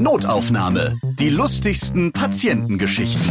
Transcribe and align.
Notaufnahme. 0.00 0.96
Die 1.18 1.28
lustigsten 1.28 2.12
Patientengeschichten. 2.12 3.28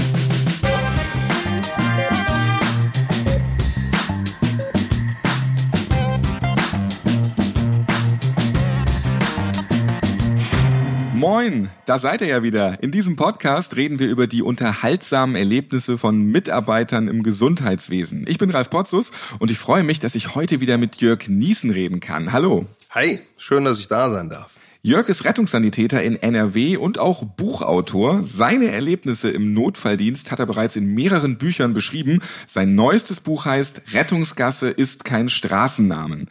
Moin, 11.16 11.70
da 11.86 11.98
seid 11.98 12.20
ihr 12.20 12.28
ja 12.28 12.44
wieder. 12.44 12.84
In 12.84 12.92
diesem 12.92 13.16
Podcast 13.16 13.78
reden 13.78 14.00
wir 14.00 14.10
über 14.10 14.28
die 14.28 14.42
unterhaltsamen 14.42 15.38
Erlebnisse 15.38 15.98
von 15.98 16.22
Mitarbeitern 16.22 17.08
im 17.08 17.24
Gesundheitswesen. 17.24 18.26
Ich 18.28 18.38
bin 18.38 18.50
Ralf 18.50 18.70
Potzus 18.70 19.14
und 19.40 19.50
ich 19.50 19.58
freue 19.58 19.84
mich, 19.84 20.00
dass 20.00 20.16
ich 20.16 20.36
heute 20.36 20.60
wieder 20.60 20.78
mit 20.78 20.98
Jörg 20.98 21.30
Niesen 21.30 21.72
reden 21.72 22.02
kann. 22.02 22.34
Hallo. 22.34 22.66
Hi, 22.90 23.20
schön, 23.38 23.64
dass 23.64 23.80
ich 23.80 23.88
da 23.88 24.12
sein 24.12 24.30
darf. 24.30 24.58
Jörg 24.82 25.10
ist 25.10 25.26
Rettungssanitäter 25.26 26.04
in 26.04 26.16
NRW 26.16 26.78
und 26.78 27.00
auch 27.00 27.24
Buchautor. 27.24 28.24
Seine 28.24 28.72
Erlebnisse 28.72 29.30
im 29.30 29.54
Notfalldienst 29.54 30.32
hat 30.32 30.40
er 30.40 30.46
bereits 30.46 30.76
in 30.76 30.94
mehreren 30.94 31.38
Büchern 31.38 31.74
beschrieben. 31.74 32.22
Sein 32.46 32.76
neuestes 32.76 33.20
Buch 33.20 33.46
heißt 33.46 33.94
Rettungsgasse 33.94 34.70
ist 34.70 35.04
kein 35.04 35.30
Straßennamen. 35.30 36.30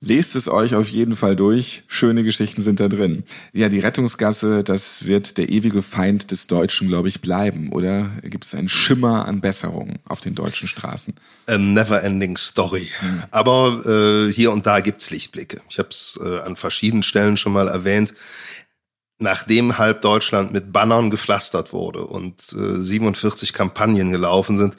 Lest 0.00 0.36
es 0.36 0.46
euch 0.46 0.74
auf 0.74 0.88
jeden 0.90 1.16
Fall 1.16 1.36
durch. 1.36 1.84
Schöne 1.88 2.22
Geschichten 2.22 2.60
sind 2.60 2.80
da 2.80 2.88
drin. 2.88 3.24
Ja, 3.54 3.70
die 3.70 3.80
Rettungsgasse, 3.80 4.62
das 4.62 5.06
wird 5.06 5.38
der 5.38 5.48
ewige 5.48 5.80
Feind 5.80 6.30
des 6.30 6.48
Deutschen, 6.48 6.88
glaube 6.88 7.08
ich, 7.08 7.22
bleiben. 7.22 7.72
Oder 7.72 8.10
gibt 8.22 8.44
es 8.44 8.54
einen 8.54 8.68
Schimmer 8.68 9.26
an 9.26 9.40
Besserung 9.40 9.98
auf 10.04 10.20
den 10.20 10.34
deutschen 10.34 10.68
Straßen? 10.68 11.14
A 11.46 11.56
never 11.56 12.02
ending 12.02 12.36
story. 12.36 12.88
Hm. 12.98 13.22
Aber 13.30 13.86
äh, 13.86 14.30
hier 14.30 14.52
und 14.52 14.66
da 14.66 14.80
gibt's 14.80 15.10
Lichtblicke. 15.10 15.62
Ich 15.70 15.78
habe 15.78 15.88
es 15.88 16.20
äh, 16.22 16.40
an 16.40 16.56
verschiedenen 16.56 17.02
Stellen 17.02 17.38
schon 17.38 17.54
mal 17.54 17.68
erwähnt. 17.68 18.12
Nachdem 19.18 19.78
halb 19.78 20.02
Deutschland 20.02 20.52
mit 20.52 20.74
Bannern 20.74 21.08
gepflastert 21.08 21.72
wurde 21.72 22.04
und 22.04 22.52
äh, 22.52 22.78
47 22.78 23.54
Kampagnen 23.54 24.12
gelaufen 24.12 24.58
sind, 24.58 24.76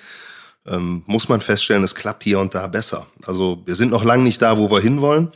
ähm, 0.67 1.03
muss 1.05 1.29
man 1.29 1.41
feststellen, 1.41 1.83
es 1.83 1.95
klappt 1.95 2.23
hier 2.23 2.39
und 2.39 2.53
da 2.55 2.67
besser. 2.67 3.07
Also 3.25 3.61
wir 3.65 3.75
sind 3.75 3.91
noch 3.91 4.03
lange 4.03 4.23
nicht 4.23 4.41
da, 4.41 4.57
wo 4.57 4.69
wir 4.69 4.79
hinwollen, 4.79 5.31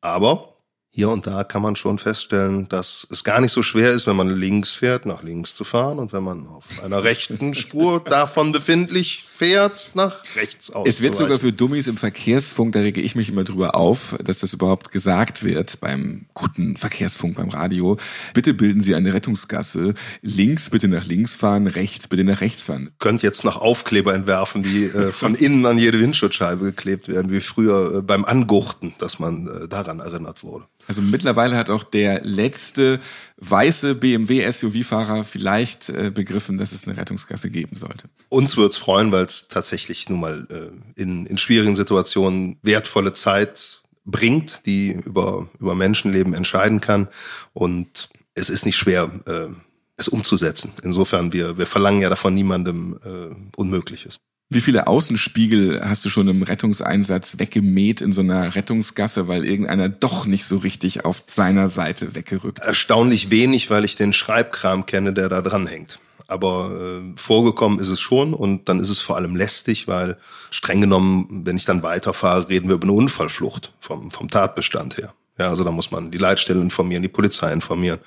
aber 0.00 0.55
hier 0.96 1.10
und 1.10 1.26
da 1.26 1.44
kann 1.44 1.60
man 1.60 1.76
schon 1.76 1.98
feststellen, 1.98 2.70
dass 2.70 3.06
es 3.10 3.22
gar 3.22 3.42
nicht 3.42 3.52
so 3.52 3.62
schwer 3.62 3.92
ist, 3.92 4.06
wenn 4.06 4.16
man 4.16 4.28
links 4.28 4.70
fährt, 4.70 5.04
nach 5.04 5.22
links 5.22 5.54
zu 5.54 5.62
fahren 5.62 5.98
und 5.98 6.14
wenn 6.14 6.22
man 6.22 6.46
auf 6.48 6.82
einer 6.82 7.04
rechten 7.04 7.54
Spur 7.54 8.00
davon 8.04 8.50
befindlich 8.50 9.26
fährt, 9.30 9.90
nach 9.92 10.22
rechts 10.36 10.70
aus. 10.70 10.88
Es 10.88 11.02
wird 11.02 11.14
sogar 11.14 11.38
für 11.38 11.52
Dummies 11.52 11.86
im 11.86 11.98
Verkehrsfunk, 11.98 12.72
da 12.72 12.80
rege 12.80 13.02
ich 13.02 13.14
mich 13.14 13.28
immer 13.28 13.44
drüber 13.44 13.76
auf, 13.76 14.16
dass 14.24 14.38
das 14.38 14.54
überhaupt 14.54 14.90
gesagt 14.90 15.44
wird 15.44 15.80
beim 15.80 16.24
guten 16.32 16.78
Verkehrsfunk, 16.78 17.36
beim 17.36 17.50
Radio. 17.50 17.98
Bitte 18.32 18.54
bilden 18.54 18.82
Sie 18.82 18.94
eine 18.94 19.12
Rettungsgasse. 19.12 19.92
Links 20.22 20.70
bitte 20.70 20.88
nach 20.88 21.04
links 21.04 21.34
fahren, 21.34 21.66
rechts 21.66 22.08
bitte 22.08 22.24
nach 22.24 22.40
rechts 22.40 22.62
fahren. 22.62 22.90
Könnt 23.00 23.22
jetzt 23.22 23.44
noch 23.44 23.58
Aufkleber 23.58 24.14
entwerfen, 24.14 24.62
die 24.62 24.84
äh, 24.84 25.12
von 25.12 25.34
innen 25.34 25.66
an 25.66 25.76
jede 25.76 26.00
Windschutzscheibe 26.00 26.64
geklebt 26.64 27.08
werden, 27.08 27.30
wie 27.30 27.40
früher 27.40 27.96
äh, 27.96 28.00
beim 28.00 28.24
Angurten, 28.24 28.94
dass 28.98 29.18
man 29.18 29.46
äh, 29.46 29.68
daran 29.68 30.00
erinnert 30.00 30.42
wurde. 30.42 30.64
Also 30.88 31.02
mittlerweile 31.02 31.56
hat 31.56 31.70
auch 31.70 31.82
der 31.82 32.22
letzte 32.22 33.00
weiße 33.38 33.96
BMW 33.96 34.50
SUV-Fahrer 34.50 35.24
vielleicht 35.24 35.88
äh, 35.88 36.10
begriffen, 36.10 36.58
dass 36.58 36.72
es 36.72 36.86
eine 36.86 36.96
Rettungsgasse 36.96 37.50
geben 37.50 37.76
sollte. 37.76 38.08
Uns 38.28 38.56
wird's 38.56 38.76
freuen, 38.76 39.12
weil 39.12 39.24
es 39.24 39.48
tatsächlich 39.48 40.08
nun 40.08 40.20
mal 40.20 40.46
äh, 40.50 41.00
in, 41.00 41.26
in 41.26 41.38
schwierigen 41.38 41.76
Situationen 41.76 42.58
wertvolle 42.62 43.12
Zeit 43.12 43.82
bringt, 44.04 44.66
die 44.66 44.92
über, 44.92 45.48
über 45.58 45.74
Menschenleben 45.74 46.32
entscheiden 46.34 46.80
kann. 46.80 47.08
Und 47.52 48.08
es 48.34 48.48
ist 48.48 48.64
nicht 48.64 48.76
schwer, 48.76 49.10
äh, 49.26 49.48
es 49.96 50.08
umzusetzen. 50.08 50.72
Insofern, 50.82 51.32
wir, 51.32 51.58
wir 51.58 51.66
verlangen 51.66 52.00
ja 52.00 52.08
davon 52.08 52.34
niemandem 52.34 52.98
äh, 53.04 53.34
Unmögliches. 53.56 54.18
Wie 54.48 54.60
viele 54.60 54.86
Außenspiegel 54.86 55.80
hast 55.84 56.04
du 56.04 56.08
schon 56.08 56.28
im 56.28 56.42
Rettungseinsatz 56.42 57.40
weggemäht 57.40 58.00
in 58.00 58.12
so 58.12 58.20
einer 58.20 58.54
Rettungsgasse, 58.54 59.26
weil 59.26 59.44
irgendeiner 59.44 59.88
doch 59.88 60.24
nicht 60.24 60.44
so 60.44 60.58
richtig 60.58 61.04
auf 61.04 61.24
seiner 61.26 61.68
Seite 61.68 62.14
weggerückt? 62.14 62.60
Erstaunlich 62.60 63.30
wenig, 63.30 63.70
weil 63.70 63.84
ich 63.84 63.96
den 63.96 64.12
Schreibkram 64.12 64.86
kenne, 64.86 65.12
der 65.12 65.28
da 65.28 65.42
dran 65.42 65.66
hängt. 65.66 65.98
Aber 66.28 66.70
äh, 66.80 67.12
vorgekommen 67.16 67.80
ist 67.80 67.88
es 67.88 68.00
schon 68.00 68.34
und 68.34 68.68
dann 68.68 68.78
ist 68.78 68.88
es 68.88 69.00
vor 69.00 69.16
allem 69.16 69.34
lästig, 69.34 69.88
weil 69.88 70.16
streng 70.52 70.80
genommen, 70.80 71.42
wenn 71.44 71.56
ich 71.56 71.64
dann 71.64 71.82
weiterfahre, 71.82 72.48
reden 72.48 72.68
wir 72.68 72.76
über 72.76 72.84
eine 72.84 72.92
Unfallflucht 72.92 73.72
vom, 73.80 74.12
vom 74.12 74.28
Tatbestand 74.28 74.96
her. 74.96 75.12
Ja, 75.38 75.48
also 75.48 75.64
da 75.64 75.72
muss 75.72 75.90
man 75.90 76.12
die 76.12 76.18
Leitstelle 76.18 76.60
informieren, 76.60 77.02
die 77.02 77.08
Polizei 77.08 77.52
informieren 77.52 77.98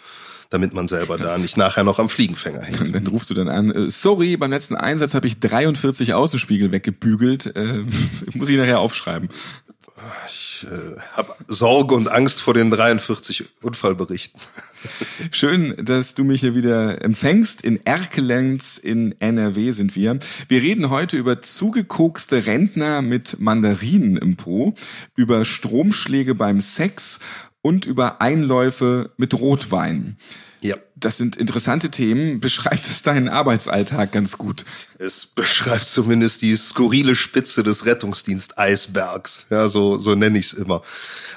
damit 0.50 0.74
man 0.74 0.88
selber 0.88 1.18
da 1.18 1.38
nicht 1.38 1.58
nachher 1.58 1.84
noch 1.84 2.00
am 2.00 2.10
Fliegenfänger 2.10 2.62
hängt. 2.62 2.94
Dann 2.94 3.08
rufst 3.08 3.30
du 3.30 3.34
dann 3.34 3.50
an, 3.50 3.72
äh, 3.72 3.90
sorry, 3.90 4.36
beim 4.38 4.52
letzten 4.52 4.76
Einsatz 4.76 5.14
habe 5.14 5.28
ich 5.28 5.40
43 5.40 6.14
Außenspiegel 6.14 6.72
weggebügelt, 6.72 7.56
äh, 7.56 7.84
muss 8.34 8.50
ich 8.50 8.58
nachher 8.58 8.80
aufschreiben. 8.80 9.30
Ich 10.28 10.66
äh, 10.70 11.00
habe 11.14 11.36
Sorge 11.48 11.96
und 11.96 12.10
Angst 12.10 12.42
vor 12.42 12.54
den 12.54 12.72
43 12.72 13.46
Unfallberichten. 13.62 14.40
Schön, 15.32 15.76
dass 15.78 16.16
du 16.16 16.24
mich 16.24 16.40
hier 16.40 16.56
wieder 16.56 17.04
empfängst. 17.04 17.62
In 17.62 17.86
Erkelenz 17.86 18.78
in 18.78 19.14
NRW 19.20 19.72
sind 19.72 19.96
wir. 19.96 20.18
Wir 20.48 20.62
reden 20.62 20.90
heute 20.90 21.18
über 21.18 21.42
zugekokste 21.42 22.46
Rentner 22.46 23.02
mit 23.02 23.40
Mandarinen 23.40 24.18
im 24.18 24.38
Po, 24.38 24.74
über 25.16 25.44
Stromschläge 25.44 26.34
beim 26.34 26.62
Sex 26.62 27.20
und 27.70 27.86
über 27.86 28.20
Einläufe 28.20 29.12
mit 29.18 29.36
Rotwein. 29.36 30.18
Ja. 30.62 30.76
Das 30.96 31.18
sind 31.18 31.36
interessante 31.36 31.92
Themen. 31.92 32.42
Beschreibt 32.42 32.90
es 32.90 33.04
deinen 33.04 33.30
Arbeitsalltag 33.30 34.12
ganz 34.12 34.40
gut? 34.40 34.66
Es 34.98 35.28
beschreibt 35.28 35.86
zumindest 35.86 36.42
die 36.42 36.56
skurrile 36.58 37.16
Spitze 37.16 37.62
des 37.62 37.86
Rettungsdienst-Eisbergs. 37.86 39.46
Ja, 39.52 39.70
so, 39.70 39.98
so 39.98 40.16
nenne 40.16 40.40
ich 40.40 40.48
es 40.48 40.54
immer. 40.54 40.82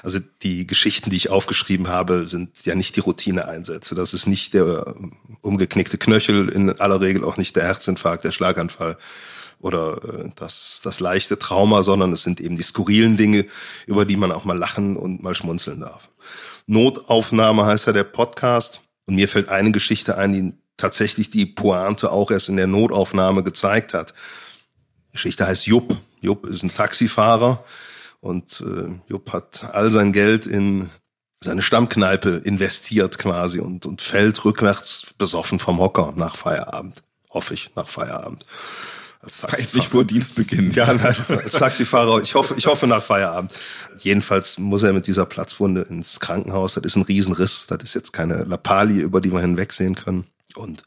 Also 0.01 0.19
die 0.41 0.65
Geschichten, 0.65 1.11
die 1.11 1.15
ich 1.17 1.29
aufgeschrieben 1.29 1.87
habe, 1.87 2.27
sind 2.27 2.65
ja 2.65 2.73
nicht 2.73 2.95
die 2.95 3.01
Routineeinsätze. 3.01 3.93
Das 3.93 4.13
ist 4.15 4.25
nicht 4.25 4.55
der 4.55 4.95
umgeknickte 5.41 5.99
Knöchel, 5.99 6.49
in 6.49 6.71
aller 6.81 6.99
Regel 6.99 7.23
auch 7.23 7.37
nicht 7.37 7.55
der 7.55 7.63
Herzinfarkt, 7.63 8.23
der 8.23 8.31
Schlaganfall 8.31 8.97
oder 9.63 9.97
äh, 10.03 10.29
das, 10.35 10.81
das 10.83 10.99
leichte 10.99 11.39
Trauma, 11.39 11.83
sondern 11.83 12.11
es 12.11 12.23
sind 12.23 12.41
eben 12.41 12.57
die 12.57 12.63
skurrilen 12.63 13.17
Dinge, 13.17 13.45
über 13.87 14.05
die 14.05 14.17
man 14.17 14.31
auch 14.31 14.45
mal 14.45 14.57
lachen 14.57 14.97
und 14.97 15.23
mal 15.23 15.35
schmunzeln 15.35 15.79
darf. 15.79 16.09
Notaufnahme 16.67 17.65
heißt 17.65 17.87
ja 17.87 17.93
der 17.93 18.03
Podcast. 18.03 18.81
Und 19.05 19.15
mir 19.15 19.27
fällt 19.27 19.49
eine 19.49 19.71
Geschichte 19.71 20.17
ein, 20.17 20.33
die 20.33 20.53
tatsächlich 20.77 21.29
die 21.29 21.45
Pointe 21.45 22.11
auch 22.11 22.31
erst 22.31 22.49
in 22.49 22.57
der 22.57 22.67
Notaufnahme 22.67 23.43
gezeigt 23.43 23.93
hat. 23.93 24.13
Die 25.09 25.13
Geschichte 25.13 25.45
heißt 25.45 25.67
Jupp. 25.67 25.97
Jupp 26.21 26.45
ist 26.45 26.63
ein 26.63 26.73
Taxifahrer 26.73 27.63
und 28.21 28.61
äh, 28.61 28.99
Jupp 29.09 29.33
hat 29.33 29.65
all 29.73 29.91
sein 29.91 30.13
Geld 30.13 30.45
in 30.45 30.89
seine 31.43 31.61
Stammkneipe 31.61 32.41
investiert 32.45 33.17
quasi 33.17 33.59
und, 33.59 33.85
und 33.85 34.01
fällt 34.01 34.45
rückwärts 34.45 35.13
besoffen 35.17 35.59
vom 35.59 35.79
Hocker 35.79 36.13
nach 36.15 36.37
Feierabend. 36.37 37.03
Hoffe 37.29 37.53
ich, 37.53 37.75
nach 37.75 37.87
Feierabend. 37.87 38.45
Als 39.23 39.39
Taxifahrer. 39.39 39.77
Nicht 39.77 39.91
vor 39.91 40.03
Dienstbeginn. 40.03 40.71
Ja, 40.71 40.85
als 41.29 41.53
Taxifahrer, 41.53 42.21
ich 42.21 42.35
hoffe, 42.35 42.55
ich 42.57 42.65
hoffe 42.67 42.87
nach 42.87 43.01
Feierabend. 43.01 43.53
Jedenfalls 43.97 44.57
muss 44.57 44.83
er 44.83 44.91
mit 44.91 45.07
dieser 45.07 45.25
Platzwunde 45.25 45.81
ins 45.81 46.19
Krankenhaus. 46.19 46.73
Das 46.73 46.83
ist 46.83 46.97
ein 46.97 47.03
Riesenriss. 47.03 47.67
Das 47.67 47.81
ist 47.81 47.93
jetzt 47.93 48.11
keine 48.11 48.43
Lappalie, 48.43 49.01
über 49.01 49.21
die 49.21 49.31
wir 49.31 49.39
hinwegsehen 49.39 49.95
können. 49.95 50.27
Und 50.55 50.83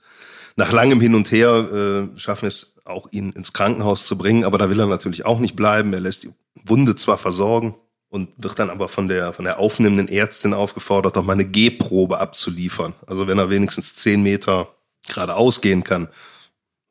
nach 0.57 0.71
langem 0.71 1.01
Hin 1.01 1.15
und 1.15 1.33
Her 1.33 2.11
äh, 2.15 2.19
schaffen 2.19 2.47
es 2.47 2.75
auch, 2.85 3.09
ihn 3.11 3.31
ins 3.31 3.55
Krankenhaus 3.55 4.07
zu 4.07 4.19
bringen. 4.19 4.45
Aber 4.45 4.59
da 4.59 4.69
will 4.69 4.81
er 4.81 4.87
natürlich 4.87 5.25
auch 5.25 5.39
nicht 5.39 5.57
bleiben. 5.57 5.95
Er 5.95 6.01
lässt 6.01 6.25
die 6.25 6.33
Wunde 6.67 6.95
zwar 6.95 7.17
versorgen 7.17 7.75
und 8.11 8.29
wird 8.37 8.59
dann 8.59 8.69
aber 8.69 8.89
von 8.89 9.09
der, 9.09 9.33
von 9.33 9.47
der 9.47 9.59
aufnehmenden 9.59 10.09
Ärztin 10.09 10.53
aufgefordert, 10.53 11.17
doch 11.17 11.25
mal 11.25 11.33
eine 11.33 11.47
G-Probe 11.47 12.19
abzuliefern. 12.19 12.93
Also 13.07 13.29
wenn 13.29 13.39
er 13.39 13.49
wenigstens 13.49 13.97
zehn 13.97 14.23
Meter 14.23 14.69
geradeaus 15.09 15.63
gehen 15.63 15.85
kann, 15.85 16.09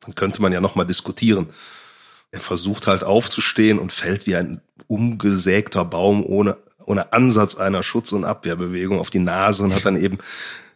dann 0.06 0.14
könnte 0.14 0.40
man 0.40 0.52
ja 0.52 0.60
nochmal 0.60 0.86
diskutieren. 0.86 1.48
Er 2.30 2.40
versucht 2.40 2.86
halt 2.86 3.04
aufzustehen 3.04 3.78
und 3.78 3.92
fällt 3.92 4.26
wie 4.26 4.36
ein 4.36 4.60
umgesägter 4.86 5.84
Baum 5.84 6.24
ohne, 6.24 6.56
ohne 6.84 7.12
Ansatz 7.12 7.56
einer 7.56 7.82
Schutz- 7.82 8.12
und 8.12 8.24
Abwehrbewegung 8.24 9.00
auf 9.00 9.10
die 9.10 9.18
Nase 9.18 9.64
und 9.64 9.74
hat 9.74 9.84
dann 9.84 10.00
eben, 10.00 10.18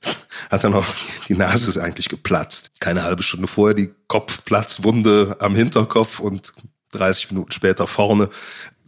hat 0.51 0.65
dann 0.65 0.75
auch, 0.75 0.87
die 1.29 1.35
Nase 1.35 1.69
ist 1.69 1.79
eigentlich 1.79 2.09
geplatzt. 2.09 2.73
Keine 2.81 3.05
halbe 3.05 3.23
Stunde 3.23 3.47
vorher 3.47 3.75
die 3.75 3.95
Kopfplatzwunde 4.09 5.37
am 5.39 5.55
Hinterkopf 5.55 6.21
und 6.21 6.53
30 6.93 7.31
Minuten 7.31 7.53
später 7.53 7.87
vorne. 7.87 8.29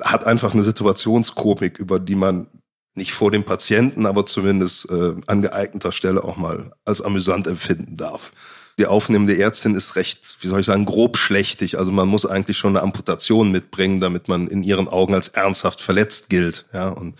Hat 0.02 0.24
einfach 0.24 0.54
eine 0.54 0.64
Situationskomik, 0.64 1.78
über 1.78 2.00
die 2.00 2.16
man 2.16 2.48
nicht 2.94 3.12
vor 3.12 3.30
dem 3.30 3.44
Patienten, 3.44 4.06
aber 4.06 4.26
zumindest 4.26 4.90
äh, 4.90 5.14
an 5.26 5.40
geeigneter 5.40 5.92
Stelle 5.92 6.24
auch 6.24 6.36
mal 6.36 6.72
als 6.84 7.00
amüsant 7.00 7.46
empfinden 7.46 7.96
darf 7.96 8.32
die 8.78 8.86
aufnehmende 8.86 9.38
Ärztin 9.38 9.74
ist 9.74 9.96
recht, 9.96 10.36
wie 10.40 10.48
soll 10.48 10.60
ich 10.60 10.66
sagen, 10.66 10.84
grob 10.84 11.18
schlechtig. 11.18 11.78
Also 11.78 11.92
man 11.92 12.08
muss 12.08 12.26
eigentlich 12.26 12.56
schon 12.56 12.76
eine 12.76 12.82
Amputation 12.82 13.50
mitbringen, 13.50 14.00
damit 14.00 14.28
man 14.28 14.48
in 14.48 14.62
ihren 14.62 14.88
Augen 14.88 15.14
als 15.14 15.28
ernsthaft 15.28 15.80
verletzt 15.80 16.30
gilt. 16.30 16.64
Ja, 16.72 16.88
und 16.88 17.14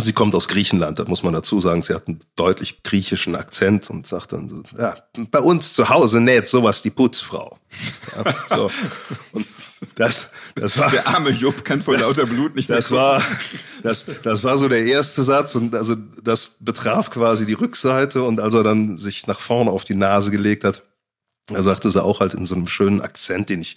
Sie 0.00 0.12
kommt 0.12 0.34
aus 0.34 0.48
Griechenland, 0.48 0.98
das 0.98 1.08
muss 1.08 1.22
man 1.22 1.32
dazu 1.32 1.60
sagen. 1.60 1.82
Sie 1.82 1.94
hat 1.94 2.08
einen 2.08 2.20
deutlich 2.36 2.82
griechischen 2.82 3.34
Akzent 3.34 3.90
und 3.90 4.06
sagt 4.06 4.32
dann, 4.32 4.48
so, 4.48 4.62
ja, 4.78 4.96
bei 5.30 5.40
uns 5.40 5.72
zu 5.72 5.88
Hause 5.88 6.20
näht 6.20 6.48
sowas 6.48 6.82
die 6.82 6.90
Putzfrau. 6.90 7.58
Ja, 8.16 8.34
so. 8.56 8.70
Und 9.32 9.46
das, 9.94 10.28
das 10.54 10.78
war, 10.78 10.90
Der 10.90 11.06
arme 11.06 11.30
Jupp 11.30 11.64
kann 11.64 11.82
vor 11.82 11.96
lauter 11.96 12.26
Blut 12.26 12.56
nicht 12.56 12.68
mehr 12.68 12.78
das 12.78 12.90
war, 12.90 13.22
das, 13.82 14.06
das 14.22 14.44
war 14.44 14.58
so 14.58 14.68
der 14.68 14.84
erste 14.84 15.22
Satz 15.22 15.54
und 15.54 15.74
also 15.74 15.94
das 16.22 16.56
betraf 16.60 17.10
quasi 17.10 17.46
die 17.46 17.52
Rückseite 17.52 18.22
und 18.22 18.40
als 18.40 18.54
er 18.54 18.62
dann 18.62 18.98
sich 18.98 19.26
nach 19.26 19.40
vorne 19.40 19.70
auf 19.70 19.84
die 19.84 19.94
Nase 19.94 20.30
gelegt 20.30 20.64
hat, 20.64 20.82
da 21.48 21.62
sagte 21.62 21.90
sie 21.90 22.02
auch 22.02 22.20
halt 22.20 22.34
in 22.34 22.44
so 22.44 22.54
einem 22.54 22.68
schönen 22.68 23.00
Akzent, 23.00 23.48
den 23.48 23.62
ich, 23.62 23.76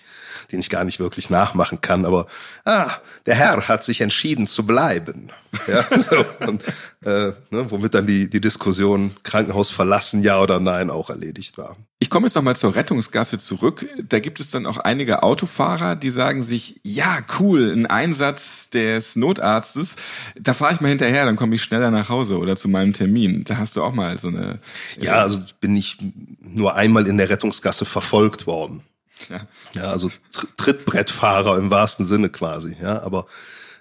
den 0.51 0.59
ich 0.59 0.69
gar 0.69 0.83
nicht 0.83 0.99
wirklich 0.99 1.29
nachmachen 1.29 1.81
kann, 1.81 2.05
aber 2.05 2.27
ah, 2.65 2.91
der 3.25 3.35
Herr 3.35 3.67
hat 3.67 3.83
sich 3.83 4.01
entschieden 4.01 4.47
zu 4.47 4.65
bleiben. 4.65 5.29
Ja, 5.67 5.83
so, 5.97 6.23
und, 6.47 6.63
äh, 7.05 7.33
ne, 7.49 7.65
womit 7.69 7.93
dann 7.93 8.07
die, 8.07 8.29
die 8.29 8.41
Diskussion 8.41 9.11
Krankenhaus 9.23 9.69
verlassen, 9.71 10.23
ja 10.23 10.39
oder 10.39 10.59
nein, 10.59 10.89
auch 10.89 11.09
erledigt 11.09 11.57
war. 11.57 11.75
Ich 11.99 12.09
komme 12.09 12.25
jetzt 12.25 12.35
nochmal 12.35 12.55
zur 12.55 12.73
Rettungsgasse 12.73 13.38
zurück. 13.38 13.85
Da 14.09 14.19
gibt 14.19 14.39
es 14.39 14.49
dann 14.49 14.65
auch 14.65 14.77
einige 14.77 15.21
Autofahrer, 15.21 15.95
die 15.95 16.09
sagen 16.09 16.41
sich, 16.41 16.79
ja, 16.83 17.19
cool, 17.39 17.71
ein 17.71 17.85
Einsatz 17.85 18.71
des 18.71 19.15
Notarztes, 19.15 19.97
da 20.39 20.53
fahre 20.53 20.73
ich 20.73 20.81
mal 20.81 20.89
hinterher, 20.89 21.25
dann 21.25 21.35
komme 21.35 21.55
ich 21.55 21.61
schneller 21.61 21.91
nach 21.91 22.09
Hause 22.09 22.39
oder 22.39 22.55
zu 22.55 22.69
meinem 22.69 22.93
Termin. 22.93 23.43
Da 23.43 23.57
hast 23.57 23.75
du 23.75 23.83
auch 23.83 23.93
mal 23.93 24.17
so 24.17 24.29
eine... 24.29 24.59
Ja, 24.99 25.21
also 25.21 25.41
bin 25.59 25.75
ich 25.75 25.97
nur 26.39 26.75
einmal 26.75 27.05
in 27.05 27.17
der 27.17 27.29
Rettungsgasse 27.29 27.85
verfolgt 27.85 28.47
worden. 28.47 28.81
Ja. 29.30 29.48
Ja, 29.75 29.84
also 29.92 30.08
Tr- 30.34 30.48
Trittbrettfahrer 30.58 31.58
im 31.58 31.69
wahrsten 31.69 32.06
Sinne 32.06 32.30
quasi. 32.30 32.75
Ja, 32.81 33.02
aber 33.02 33.25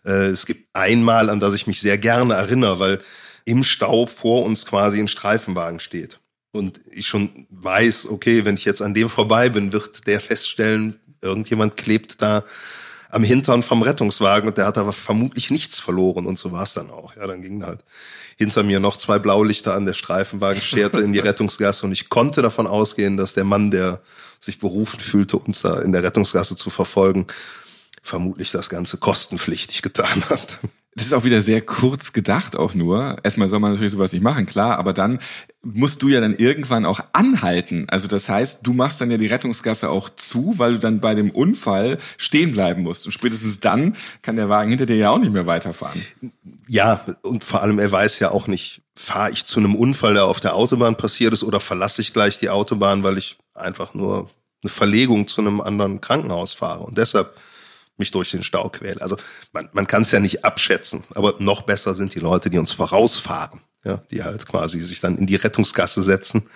äh, 0.04 0.26
es 0.26 0.46
gibt 0.46 0.68
einmal, 0.74 1.30
an 1.30 1.40
das 1.40 1.54
ich 1.54 1.66
mich 1.66 1.80
sehr 1.80 1.98
gerne 1.98 2.34
erinnere, 2.34 2.78
weil 2.78 3.00
im 3.44 3.64
Stau 3.64 4.06
vor 4.06 4.44
uns 4.44 4.66
quasi 4.66 5.00
ein 5.00 5.08
Streifenwagen 5.08 5.80
steht. 5.80 6.18
Und 6.52 6.80
ich 6.90 7.06
schon 7.06 7.46
weiß, 7.50 8.08
okay, 8.10 8.44
wenn 8.44 8.56
ich 8.56 8.64
jetzt 8.64 8.82
an 8.82 8.94
dem 8.94 9.08
vorbei 9.08 9.48
bin, 9.48 9.72
wird 9.72 10.06
der 10.06 10.20
feststellen, 10.20 10.98
irgendjemand 11.22 11.76
klebt 11.76 12.22
da 12.22 12.44
am 13.10 13.24
Hintern 13.24 13.62
vom 13.62 13.82
Rettungswagen 13.82 14.48
und 14.48 14.56
der 14.58 14.66
hat 14.66 14.78
aber 14.78 14.92
vermutlich 14.92 15.50
nichts 15.50 15.78
verloren 15.80 16.26
und 16.26 16.38
so 16.38 16.52
war 16.52 16.62
es 16.62 16.74
dann 16.74 16.90
auch. 16.90 17.16
Ja, 17.16 17.26
dann 17.26 17.42
gingen 17.42 17.66
halt 17.66 17.84
hinter 18.36 18.62
mir 18.62 18.78
noch 18.80 18.96
zwei 18.96 19.18
Blaulichter 19.18 19.74
an 19.74 19.84
der 19.84 19.94
Streifenwagenscherte 19.94 21.00
in 21.00 21.12
die 21.12 21.18
Rettungsgasse 21.20 21.86
und 21.86 21.92
ich 21.92 22.08
konnte 22.08 22.40
davon 22.40 22.66
ausgehen, 22.66 23.16
dass 23.16 23.34
der 23.34 23.44
Mann, 23.44 23.70
der 23.70 24.00
sich 24.40 24.58
berufen 24.58 25.00
fühlte, 25.00 25.36
uns 25.36 25.62
da 25.62 25.80
in 25.80 25.92
der 25.92 26.02
Rettungsgasse 26.02 26.56
zu 26.56 26.70
verfolgen, 26.70 27.26
vermutlich 28.02 28.50
das 28.50 28.68
Ganze 28.68 28.96
kostenpflichtig 28.96 29.82
getan 29.82 30.24
hat. 30.28 30.60
Das 30.96 31.06
ist 31.06 31.12
auch 31.12 31.24
wieder 31.24 31.40
sehr 31.40 31.62
kurz 31.62 32.12
gedacht 32.12 32.56
auch 32.56 32.74
nur. 32.74 33.16
Erstmal 33.22 33.48
soll 33.48 33.60
man 33.60 33.72
natürlich 33.72 33.92
sowas 33.92 34.12
nicht 34.12 34.22
machen, 34.22 34.46
klar, 34.46 34.76
aber 34.76 34.92
dann 34.92 35.20
musst 35.62 36.02
du 36.02 36.08
ja 36.08 36.20
dann 36.20 36.34
irgendwann 36.34 36.84
auch 36.84 37.00
anhalten. 37.12 37.86
Also 37.88 38.08
das 38.08 38.28
heißt, 38.28 38.66
du 38.66 38.72
machst 38.72 39.00
dann 39.00 39.10
ja 39.10 39.16
die 39.16 39.28
Rettungsgasse 39.28 39.88
auch 39.88 40.08
zu, 40.08 40.54
weil 40.56 40.72
du 40.72 40.78
dann 40.80 41.00
bei 41.00 41.14
dem 41.14 41.30
Unfall 41.30 41.98
stehen 42.16 42.52
bleiben 42.52 42.82
musst. 42.82 43.06
Und 43.06 43.12
spätestens 43.12 43.60
dann 43.60 43.94
kann 44.22 44.36
der 44.36 44.48
Wagen 44.48 44.70
hinter 44.70 44.86
dir 44.86 44.96
ja 44.96 45.10
auch 45.10 45.18
nicht 45.18 45.32
mehr 45.32 45.46
weiterfahren. 45.46 46.02
Ja, 46.66 47.04
und 47.22 47.44
vor 47.44 47.62
allem 47.62 47.78
er 47.78 47.92
weiß 47.92 48.18
ja 48.18 48.32
auch 48.32 48.48
nicht, 48.48 48.82
fahre 48.96 49.30
ich 49.30 49.46
zu 49.46 49.60
einem 49.60 49.76
Unfall, 49.76 50.14
der 50.14 50.24
auf 50.24 50.40
der 50.40 50.54
Autobahn 50.54 50.96
passiert 50.96 51.32
ist, 51.32 51.44
oder 51.44 51.60
verlasse 51.60 52.02
ich 52.02 52.12
gleich 52.12 52.38
die 52.38 52.50
Autobahn, 52.50 53.04
weil 53.04 53.16
ich 53.16 53.38
einfach 53.60 53.94
nur 53.94 54.30
eine 54.62 54.70
Verlegung 54.70 55.26
zu 55.26 55.40
einem 55.40 55.60
anderen 55.60 56.00
Krankenhaus 56.00 56.52
fahre 56.52 56.84
und 56.84 56.98
deshalb 56.98 57.34
mich 57.96 58.10
durch 58.10 58.30
den 58.30 58.42
Stau 58.42 58.68
quäle. 58.68 59.00
Also 59.00 59.16
man, 59.52 59.68
man 59.72 59.86
kann 59.86 60.02
es 60.02 60.10
ja 60.10 60.20
nicht 60.20 60.44
abschätzen, 60.44 61.04
aber 61.14 61.34
noch 61.38 61.62
besser 61.62 61.94
sind 61.94 62.14
die 62.14 62.20
Leute, 62.20 62.50
die 62.50 62.58
uns 62.58 62.72
vorausfahren, 62.72 63.60
ja, 63.84 63.98
die 64.10 64.22
halt 64.22 64.46
quasi 64.46 64.80
sich 64.80 65.00
dann 65.00 65.16
in 65.16 65.26
die 65.26 65.36
Rettungsgasse 65.36 66.02
setzen 66.02 66.46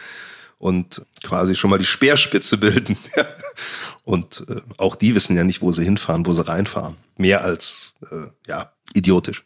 und 0.59 1.03
quasi 1.23 1.55
schon 1.55 1.71
mal 1.71 1.79
die 1.79 1.85
Speerspitze 1.85 2.57
bilden. 2.57 2.97
Und 4.05 4.45
äh, 4.49 4.61
auch 4.77 4.97
die 4.97 5.15
wissen 5.15 5.37
ja 5.37 5.45
nicht, 5.45 5.63
wo 5.63 5.73
sie 5.73 5.85
hinfahren, 5.85 6.27
wo 6.27 6.33
sie 6.33 6.47
reinfahren. 6.47 6.97
Mehr 7.17 7.43
als 7.43 7.95
äh, 8.11 8.27
ja 8.47 8.73
idiotisch. 8.95 9.45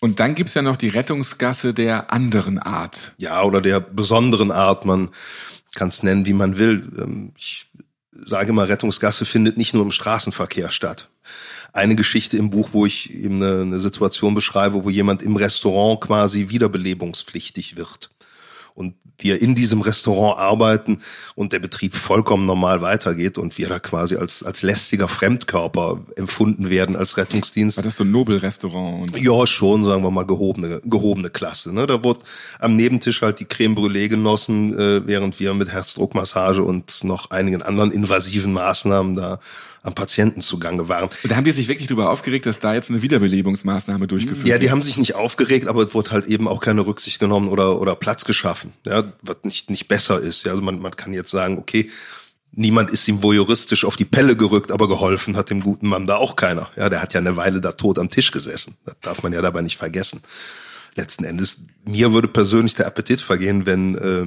Und 0.00 0.20
dann 0.20 0.34
gibt's 0.34 0.54
ja 0.54 0.62
noch 0.62 0.76
die 0.76 0.88
Rettungsgasse 0.88 1.74
der 1.74 2.12
anderen 2.12 2.58
Art. 2.58 3.14
Ja, 3.18 3.42
oder 3.42 3.60
der 3.60 3.80
besonderen 3.80 4.50
Art. 4.50 4.86
Man 4.86 5.10
kann 5.74 5.88
es 5.88 6.02
nennen, 6.02 6.26
wie 6.26 6.32
man 6.32 6.58
will. 6.58 6.90
Ähm, 6.98 7.32
Ich 7.36 7.66
sage 8.12 8.52
mal, 8.52 8.66
Rettungsgasse 8.66 9.24
findet 9.24 9.56
nicht 9.56 9.72
nur 9.72 9.82
im 9.82 9.92
Straßenverkehr 9.92 10.70
statt. 10.70 11.08
Eine 11.72 11.94
Geschichte 11.94 12.36
im 12.36 12.50
Buch, 12.50 12.70
wo 12.72 12.84
ich 12.86 13.14
eben 13.14 13.36
eine, 13.42 13.62
eine 13.62 13.80
Situation 13.80 14.34
beschreibe, 14.34 14.84
wo 14.84 14.90
jemand 14.90 15.22
im 15.22 15.36
Restaurant 15.36 16.00
quasi 16.00 16.48
wiederbelebungspflichtig 16.48 17.76
wird. 17.76 18.10
Und 18.74 18.94
wir 19.22 19.40
in 19.40 19.54
diesem 19.54 19.80
Restaurant 19.80 20.38
arbeiten 20.38 20.98
und 21.34 21.52
der 21.52 21.58
Betrieb 21.58 21.94
vollkommen 21.94 22.46
normal 22.46 22.80
weitergeht 22.80 23.38
und 23.38 23.56
wir 23.58 23.68
da 23.68 23.78
quasi 23.78 24.16
als, 24.16 24.42
als 24.42 24.62
lästiger 24.62 25.08
Fremdkörper 25.08 26.00
empfunden 26.16 26.70
werden 26.70 26.96
als 26.96 27.16
Rettungsdienst. 27.16 27.76
War 27.76 27.84
das 27.84 27.96
so 27.96 28.04
ein 28.04 28.10
Nobelrestaurant? 28.10 29.02
Und 29.02 29.20
Ja, 29.20 29.46
schon, 29.46 29.84
sagen 29.84 30.02
wir 30.02 30.10
mal, 30.10 30.26
gehobene, 30.26 30.80
gehobene 30.84 31.30
Klasse. 31.30 31.72
Ne? 31.72 31.86
Da 31.86 32.02
wurde 32.02 32.20
am 32.58 32.76
Nebentisch 32.76 33.22
halt 33.22 33.40
die 33.40 33.44
Creme 33.44 33.74
Brûlée 33.74 34.08
genossen, 34.08 34.78
äh, 34.78 35.06
während 35.06 35.38
wir 35.40 35.54
mit 35.54 35.70
Herzdruckmassage 35.70 36.62
und 36.62 37.04
noch 37.04 37.30
einigen 37.30 37.62
anderen 37.62 37.92
invasiven 37.92 38.52
Maßnahmen 38.52 39.14
da 39.14 39.38
am 39.82 39.94
Patienten 39.94 40.40
zugange 40.42 40.88
waren. 40.88 41.08
da 41.24 41.36
haben 41.36 41.44
die 41.44 41.52
sich 41.52 41.68
wirklich 41.68 41.88
darüber 41.88 42.10
aufgeregt, 42.10 42.46
dass 42.46 42.58
da 42.58 42.74
jetzt 42.74 42.90
eine 42.90 43.00
Wiederbelebungsmaßnahme 43.02 44.06
durchgeführt 44.06 44.46
Ja, 44.46 44.54
wird. 44.54 44.62
die 44.62 44.70
haben 44.70 44.82
sich 44.82 44.98
nicht 44.98 45.14
aufgeregt, 45.14 45.68
aber 45.68 45.82
es 45.82 45.94
wurde 45.94 46.10
halt 46.10 46.26
eben 46.26 46.48
auch 46.48 46.60
keine 46.60 46.86
Rücksicht 46.86 47.18
genommen 47.18 47.48
oder, 47.48 47.80
oder 47.80 47.94
Platz 47.96 48.24
geschaffen, 48.24 48.72
ja, 48.86 49.04
was 49.22 49.36
nicht, 49.42 49.70
nicht 49.70 49.88
besser 49.88 50.20
ist. 50.20 50.44
Ja, 50.44 50.50
also 50.52 50.62
man, 50.62 50.80
man 50.80 50.96
kann 50.96 51.12
jetzt 51.14 51.30
sagen, 51.30 51.58
okay, 51.58 51.90
niemand 52.52 52.90
ist 52.90 53.06
ihm 53.08 53.22
voyeuristisch 53.22 53.84
auf 53.84 53.96
die 53.96 54.04
Pelle 54.04 54.36
gerückt, 54.36 54.70
aber 54.70 54.88
geholfen 54.88 55.36
hat 55.36 55.50
dem 55.50 55.60
guten 55.62 55.88
Mann 55.88 56.06
da 56.06 56.16
auch 56.16 56.36
keiner. 56.36 56.68
Ja, 56.76 56.88
der 56.90 57.00
hat 57.00 57.14
ja 57.14 57.20
eine 57.20 57.36
Weile 57.36 57.60
da 57.60 57.72
tot 57.72 57.98
am 57.98 58.10
Tisch 58.10 58.32
gesessen. 58.32 58.76
Das 58.84 58.96
darf 59.00 59.22
man 59.22 59.32
ja 59.32 59.40
dabei 59.40 59.62
nicht 59.62 59.76
vergessen. 59.76 60.20
Letzten 60.96 61.24
Endes, 61.24 61.58
mir 61.86 62.12
würde 62.12 62.28
persönlich 62.28 62.74
der 62.74 62.86
Appetit 62.86 63.20
vergehen, 63.20 63.64
wenn 63.66 63.94
äh, 63.94 64.26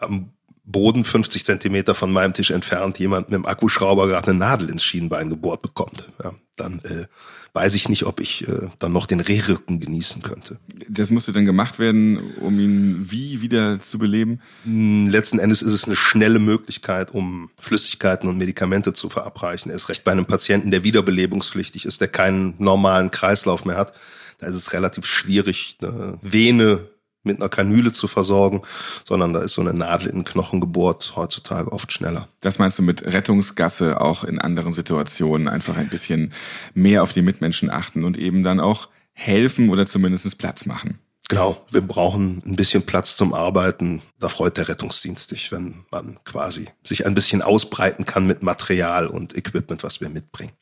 am 0.00 0.30
Boden 0.64 1.02
50 1.02 1.44
Zentimeter 1.44 1.94
von 1.94 2.12
meinem 2.12 2.34
Tisch 2.34 2.52
entfernt 2.52 2.98
jemand 2.98 3.30
mit 3.30 3.34
dem 3.34 3.46
Akkuschrauber 3.46 4.06
gerade 4.06 4.30
eine 4.30 4.38
Nadel 4.38 4.70
ins 4.70 4.84
Schienbein 4.84 5.28
gebohrt 5.28 5.60
bekommt. 5.60 6.06
Ja, 6.22 6.34
dann 6.56 6.78
äh, 6.84 7.06
weiß 7.52 7.74
ich 7.74 7.88
nicht, 7.88 8.04
ob 8.04 8.20
ich 8.20 8.46
äh, 8.46 8.68
dann 8.78 8.92
noch 8.92 9.06
den 9.06 9.18
Rehrücken 9.18 9.80
genießen 9.80 10.22
könnte. 10.22 10.60
Das 10.88 11.10
musste 11.10 11.32
dann 11.32 11.46
gemacht 11.46 11.80
werden, 11.80 12.18
um 12.40 12.60
ihn 12.60 13.10
wie 13.10 13.40
wieder 13.40 13.80
zu 13.80 13.98
beleben. 13.98 14.40
Hm, 14.62 15.08
Letzten 15.08 15.40
Endes 15.40 15.62
ist 15.62 15.72
es 15.72 15.84
eine 15.84 15.96
schnelle 15.96 16.38
Möglichkeit, 16.38 17.12
um 17.12 17.50
Flüssigkeiten 17.58 18.28
und 18.28 18.38
Medikamente 18.38 18.92
zu 18.92 19.08
verabreichen. 19.08 19.72
Erst 19.72 19.88
recht 19.88 20.04
bei 20.04 20.12
einem 20.12 20.26
Patienten, 20.26 20.70
der 20.70 20.84
wiederbelebungspflichtig 20.84 21.86
ist, 21.86 22.00
der 22.00 22.08
keinen 22.08 22.54
normalen 22.58 23.10
Kreislauf 23.10 23.64
mehr 23.64 23.78
hat. 23.78 23.94
Da 24.38 24.46
ist 24.46 24.56
es 24.56 24.72
relativ 24.72 25.06
schwierig, 25.06 25.78
eine 25.82 26.18
Vene 26.22 26.88
mit 27.22 27.38
einer 27.38 27.48
Kanüle 27.48 27.92
zu 27.92 28.08
versorgen, 28.08 28.62
sondern 29.06 29.32
da 29.32 29.40
ist 29.40 29.54
so 29.54 29.60
eine 29.60 29.74
Nadel 29.74 30.08
in 30.08 30.18
den 30.18 30.24
Knochen 30.24 30.60
gebohrt, 30.60 31.12
heutzutage 31.16 31.70
oft 31.72 31.92
schneller. 31.92 32.28
Das 32.40 32.58
meinst 32.58 32.78
du 32.78 32.82
mit 32.82 33.04
Rettungsgasse 33.04 34.00
auch 34.00 34.24
in 34.24 34.38
anderen 34.38 34.72
Situationen 34.72 35.48
einfach 35.48 35.76
ein 35.76 35.88
bisschen 35.88 36.32
mehr 36.74 37.02
auf 37.02 37.12
die 37.12 37.22
Mitmenschen 37.22 37.70
achten 37.70 38.04
und 38.04 38.18
eben 38.18 38.42
dann 38.42 38.60
auch 38.60 38.88
helfen 39.12 39.70
oder 39.70 39.86
zumindest 39.86 40.38
Platz 40.38 40.66
machen. 40.66 40.98
Genau, 41.28 41.64
wir 41.70 41.80
brauchen 41.80 42.42
ein 42.44 42.56
bisschen 42.56 42.82
Platz 42.82 43.16
zum 43.16 43.32
Arbeiten. 43.32 44.02
Da 44.18 44.28
freut 44.28 44.56
der 44.58 44.68
Rettungsdienst 44.68 45.30
sich, 45.30 45.52
wenn 45.52 45.84
man 45.90 46.18
quasi 46.24 46.66
sich 46.84 47.06
ein 47.06 47.14
bisschen 47.14 47.42
ausbreiten 47.42 48.04
kann 48.04 48.26
mit 48.26 48.42
Material 48.42 49.06
und 49.06 49.36
Equipment, 49.36 49.82
was 49.82 50.00
wir 50.00 50.10
mitbringen. 50.10 50.52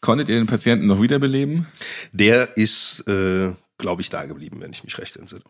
Konntet 0.00 0.28
ihr 0.28 0.36
den 0.36 0.46
Patienten 0.46 0.86
noch 0.86 1.02
wiederbeleben? 1.02 1.66
Der 2.12 2.56
ist, 2.56 3.06
äh, 3.08 3.52
glaube 3.78 4.02
ich, 4.02 4.10
da 4.10 4.24
geblieben, 4.24 4.60
wenn 4.60 4.72
ich 4.72 4.84
mich 4.84 4.98
recht 4.98 5.16
entsinne. 5.16 5.42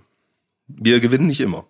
Wir 0.68 1.00
gewinnen 1.00 1.26
nicht 1.26 1.40
immer. 1.40 1.66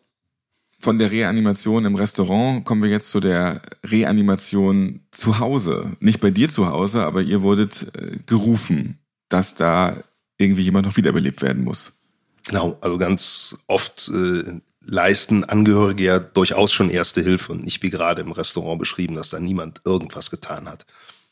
Von 0.81 0.99
der 0.99 1.11
Reanimation 1.11 1.85
im 1.85 1.97
Restaurant 1.97 2.65
kommen 2.65 2.83
wir 2.83 2.91
jetzt 2.91 3.11
zu 3.11 3.19
der 3.19 3.63
Reanimation 3.85 5.01
zu 5.11 5.41
Hause. 5.41 5.97
Nicht 5.99 6.21
bei 6.21 6.31
dir 6.31 6.49
zu 6.49 6.69
Hause, 6.69 7.05
aber 7.05 7.23
ihr 7.23 7.43
wurdet 7.43 7.91
äh, 7.97 8.19
gerufen, 8.27 8.99
dass 9.29 9.57
da 9.57 9.97
irgendwie 10.37 10.63
jemand 10.63 10.87
noch 10.87 10.97
wiederbelebt 10.97 11.43
werden 11.43 11.65
muss. 11.65 12.01
Genau, 12.47 12.79
also 12.81 12.97
ganz 12.97 13.57
oft 13.67 14.09
äh, 14.15 14.61
leisten 14.81 15.45
Angehörige 15.45 16.05
ja 16.05 16.19
durchaus 16.19 16.73
schon 16.73 16.91
erste 16.91 17.23
Hilfe 17.23 17.53
und 17.53 17.65
nicht 17.65 17.83
wie 17.83 17.91
gerade 17.91 18.23
im 18.23 18.33
Restaurant 18.33 18.79
beschrieben, 18.79 19.17
dass 19.17 19.31
da 19.31 19.41
niemand 19.41 19.83
irgendwas 19.85 20.31
getan 20.31 20.69
hat. 20.69 20.87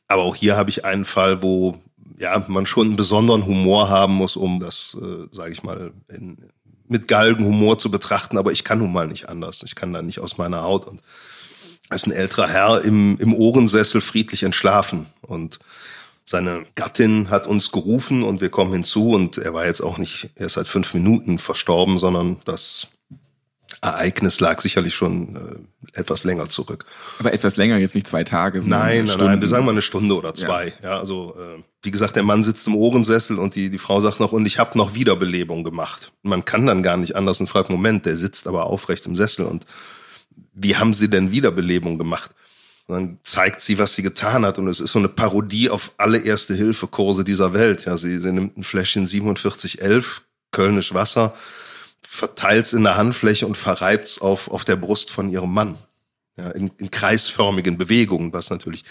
Aber 0.08 0.22
auch 0.22 0.34
hier 0.34 0.56
habe 0.56 0.70
ich 0.70 0.84
einen 0.84 1.04
Fall, 1.04 1.42
wo 1.42 1.78
ja 2.18 2.44
man 2.48 2.66
schon 2.66 2.88
einen 2.88 2.96
besonderen 2.96 3.46
Humor 3.46 3.88
haben 3.88 4.14
muss, 4.14 4.36
um 4.36 4.60
das, 4.60 4.96
äh, 5.00 5.26
sage 5.32 5.52
ich 5.52 5.62
mal, 5.62 5.92
in, 6.08 6.36
mit 6.88 7.08
Galgenhumor 7.08 7.78
zu 7.78 7.90
betrachten. 7.90 8.38
Aber 8.38 8.52
ich 8.52 8.64
kann 8.64 8.78
nun 8.78 8.92
mal 8.92 9.06
nicht 9.06 9.28
anders. 9.28 9.62
Ich 9.64 9.74
kann 9.74 9.92
da 9.92 10.02
nicht 10.02 10.20
aus 10.20 10.38
meiner 10.38 10.62
Haut. 10.62 10.86
Und 10.86 11.00
ist 11.90 12.06
ein 12.06 12.12
älterer 12.12 12.48
Herr 12.48 12.82
im, 12.82 13.18
im 13.20 13.34
Ohrensessel 13.34 14.00
friedlich 14.00 14.42
entschlafen 14.42 15.06
und 15.22 15.58
Seine 16.28 16.66
Gattin 16.74 17.30
hat 17.30 17.46
uns 17.46 17.70
gerufen 17.70 18.24
und 18.24 18.40
wir 18.40 18.48
kommen 18.48 18.72
hinzu 18.72 19.10
und 19.12 19.38
er 19.38 19.54
war 19.54 19.64
jetzt 19.64 19.80
auch 19.80 19.96
nicht 19.96 20.30
erst 20.34 20.56
seit 20.56 20.66
fünf 20.66 20.92
Minuten 20.92 21.38
verstorben, 21.38 22.00
sondern 22.00 22.38
das 22.44 22.88
Ereignis 23.82 24.40
lag 24.40 24.60
sicherlich 24.60 24.94
schon 24.94 25.66
äh, 25.94 25.98
etwas 26.00 26.24
länger 26.24 26.48
zurück. 26.48 26.86
Aber 27.18 27.32
etwas 27.32 27.56
länger, 27.56 27.76
jetzt 27.78 27.94
nicht 27.94 28.06
zwei 28.06 28.24
Tage, 28.24 28.62
sondern 28.62 28.80
Nein, 28.80 29.04
nein, 29.04 29.18
nein, 29.18 29.40
wir 29.40 29.48
sagen 29.48 29.64
mal 29.64 29.72
eine 29.72 29.82
Stunde 29.82 30.14
oder 30.14 30.34
zwei. 30.34 30.74
Ja, 30.82 30.90
ja 30.90 30.98
also 30.98 31.36
äh, 31.38 31.62
wie 31.82 31.90
gesagt, 31.90 32.16
der 32.16 32.22
Mann 32.22 32.42
sitzt 32.42 32.66
im 32.66 32.74
Ohrensessel 32.74 33.38
und 33.38 33.54
die, 33.54 33.70
die 33.70 33.78
Frau 33.78 34.00
sagt 34.00 34.20
noch, 34.20 34.32
und 34.32 34.46
ich 34.46 34.58
habe 34.58 34.76
noch 34.76 34.94
Wiederbelebung 34.94 35.64
gemacht. 35.64 36.12
Man 36.22 36.44
kann 36.44 36.66
dann 36.66 36.82
gar 36.82 36.96
nicht 36.96 37.16
anders 37.16 37.40
und 37.40 37.46
fragt, 37.48 37.70
Moment, 37.70 38.06
der 38.06 38.16
sitzt 38.16 38.46
aber 38.46 38.66
aufrecht 38.66 39.06
im 39.06 39.16
Sessel 39.16 39.46
und 39.46 39.64
wie 40.52 40.76
haben 40.76 40.94
sie 40.94 41.08
denn 41.08 41.30
Wiederbelebung 41.30 41.98
gemacht? 41.98 42.30
Und 42.86 42.94
dann 42.94 43.18
zeigt 43.22 43.60
sie, 43.60 43.78
was 43.78 43.94
sie 43.94 44.02
getan 44.02 44.44
hat. 44.44 44.58
Und 44.58 44.68
es 44.68 44.80
ist 44.80 44.92
so 44.92 44.98
eine 44.98 45.08
Parodie 45.08 45.70
auf 45.70 45.92
alle 45.96 46.18
Erste-Hilfe-Kurse 46.18 47.24
dieser 47.24 47.52
Welt. 47.52 47.84
Ja, 47.84 47.96
sie, 47.96 48.18
sie 48.20 48.32
nimmt 48.32 48.56
ein 48.56 48.64
Fläschchen 48.64 49.08
4711, 49.08 50.22
Kölnisch 50.52 50.94
Wasser, 50.94 51.34
verteilt 52.06 52.66
es 52.66 52.72
in 52.72 52.84
der 52.84 52.96
Handfläche 52.96 53.46
und 53.46 53.56
verreibt 53.56 54.06
es 54.06 54.20
auf, 54.20 54.50
auf 54.50 54.64
der 54.64 54.76
Brust 54.76 55.10
von 55.10 55.28
ihrem 55.28 55.52
Mann. 55.52 55.76
Ja, 56.38 56.50
in, 56.50 56.70
in 56.76 56.90
kreisförmigen 56.90 57.78
Bewegungen, 57.78 58.32
was 58.32 58.50
natürlich 58.50 58.84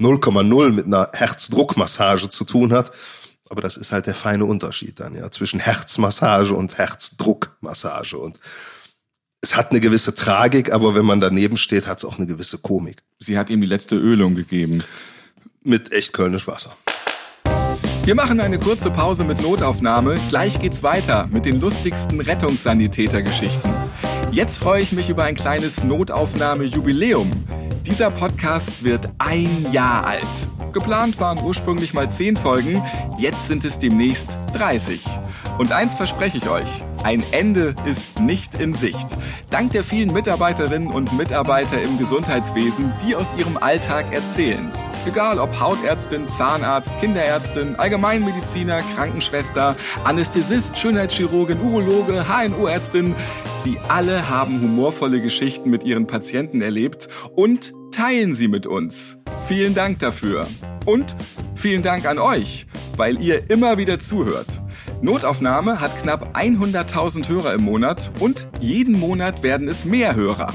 0,0 0.00 0.70
mit 0.72 0.86
einer 0.86 1.10
Herzdruckmassage 1.12 2.30
zu 2.30 2.44
tun 2.44 2.72
hat. 2.72 2.90
Aber 3.50 3.60
das 3.60 3.76
ist 3.76 3.92
halt 3.92 4.06
der 4.06 4.14
feine 4.14 4.46
Unterschied 4.46 4.98
dann, 4.98 5.14
ja, 5.14 5.30
zwischen 5.30 5.60
Herzmassage 5.60 6.54
und 6.54 6.78
Herzdruckmassage. 6.78 8.16
Und 8.16 8.40
es 9.42 9.54
hat 9.54 9.70
eine 9.70 9.80
gewisse 9.80 10.14
Tragik, 10.14 10.72
aber 10.72 10.94
wenn 10.94 11.04
man 11.04 11.20
daneben 11.20 11.58
steht, 11.58 11.86
hat 11.86 11.98
es 11.98 12.04
auch 12.04 12.16
eine 12.16 12.26
gewisse 12.26 12.58
Komik. 12.58 13.02
Sie 13.18 13.38
hat 13.38 13.50
ihm 13.50 13.60
die 13.60 13.66
letzte 13.66 13.96
Ölung 13.96 14.34
gegeben. 14.34 14.82
Mit 15.62 15.92
echt 15.92 16.12
Kölnisch 16.12 16.46
Wasser. 16.46 16.76
Wir 18.06 18.14
machen 18.14 18.38
eine 18.38 18.60
kurze 18.60 18.92
Pause 18.92 19.24
mit 19.24 19.42
Notaufnahme. 19.42 20.16
Gleich 20.28 20.60
geht's 20.60 20.84
weiter 20.84 21.26
mit 21.26 21.44
den 21.44 21.60
lustigsten 21.60 22.20
Rettungssanitätergeschichten. 22.20 23.68
Jetzt 24.30 24.58
freue 24.58 24.80
ich 24.80 24.92
mich 24.92 25.10
über 25.10 25.24
ein 25.24 25.34
kleines 25.34 25.82
Notaufnahme-Jubiläum. 25.82 27.28
Dieser 27.84 28.12
Podcast 28.12 28.84
wird 28.84 29.08
ein 29.18 29.66
Jahr 29.72 30.06
alt. 30.06 30.22
Geplant 30.72 31.18
waren 31.18 31.42
ursprünglich 31.42 31.94
mal 31.94 32.08
zehn 32.08 32.36
Folgen, 32.36 32.80
jetzt 33.18 33.48
sind 33.48 33.64
es 33.64 33.80
demnächst 33.80 34.38
30. 34.54 35.00
Und 35.58 35.72
eins 35.72 35.96
verspreche 35.96 36.38
ich 36.38 36.48
euch, 36.48 36.84
ein 37.02 37.24
Ende 37.32 37.74
ist 37.86 38.20
nicht 38.20 38.54
in 38.60 38.72
Sicht. 38.74 39.08
Dank 39.50 39.72
der 39.72 39.82
vielen 39.82 40.12
Mitarbeiterinnen 40.12 40.92
und 40.92 41.18
Mitarbeiter 41.18 41.82
im 41.82 41.98
Gesundheitswesen, 41.98 42.92
die 43.04 43.16
aus 43.16 43.34
ihrem 43.36 43.56
Alltag 43.56 44.12
erzählen. 44.12 44.70
Egal 45.06 45.38
ob 45.38 45.60
Hautärztin, 45.60 46.28
Zahnarzt, 46.28 46.98
Kinderärztin, 46.98 47.76
Allgemeinmediziner, 47.76 48.82
Krankenschwester, 48.96 49.76
Anästhesist, 50.02 50.76
Schönheitschirurgin, 50.76 51.60
Urologe, 51.60 52.26
HNO-Ärztin, 52.28 53.14
sie 53.62 53.78
alle 53.88 54.28
haben 54.28 54.60
humorvolle 54.60 55.20
Geschichten 55.20 55.70
mit 55.70 55.84
ihren 55.84 56.08
Patienten 56.08 56.60
erlebt 56.60 57.08
und 57.36 57.72
teilen 57.92 58.34
sie 58.34 58.48
mit 58.48 58.66
uns. 58.66 59.18
Vielen 59.46 59.74
Dank 59.74 60.00
dafür. 60.00 60.48
Und 60.84 61.14
vielen 61.54 61.82
Dank 61.82 62.04
an 62.06 62.18
euch, 62.18 62.66
weil 62.96 63.20
ihr 63.20 63.48
immer 63.48 63.78
wieder 63.78 64.00
zuhört. 64.00 64.60
Notaufnahme 65.02 65.80
hat 65.80 66.02
knapp 66.02 66.36
100.000 66.36 67.28
Hörer 67.28 67.54
im 67.54 67.62
Monat 67.62 68.10
und 68.18 68.48
jeden 68.60 68.98
Monat 68.98 69.44
werden 69.44 69.68
es 69.68 69.84
mehr 69.84 70.16
Hörer. 70.16 70.48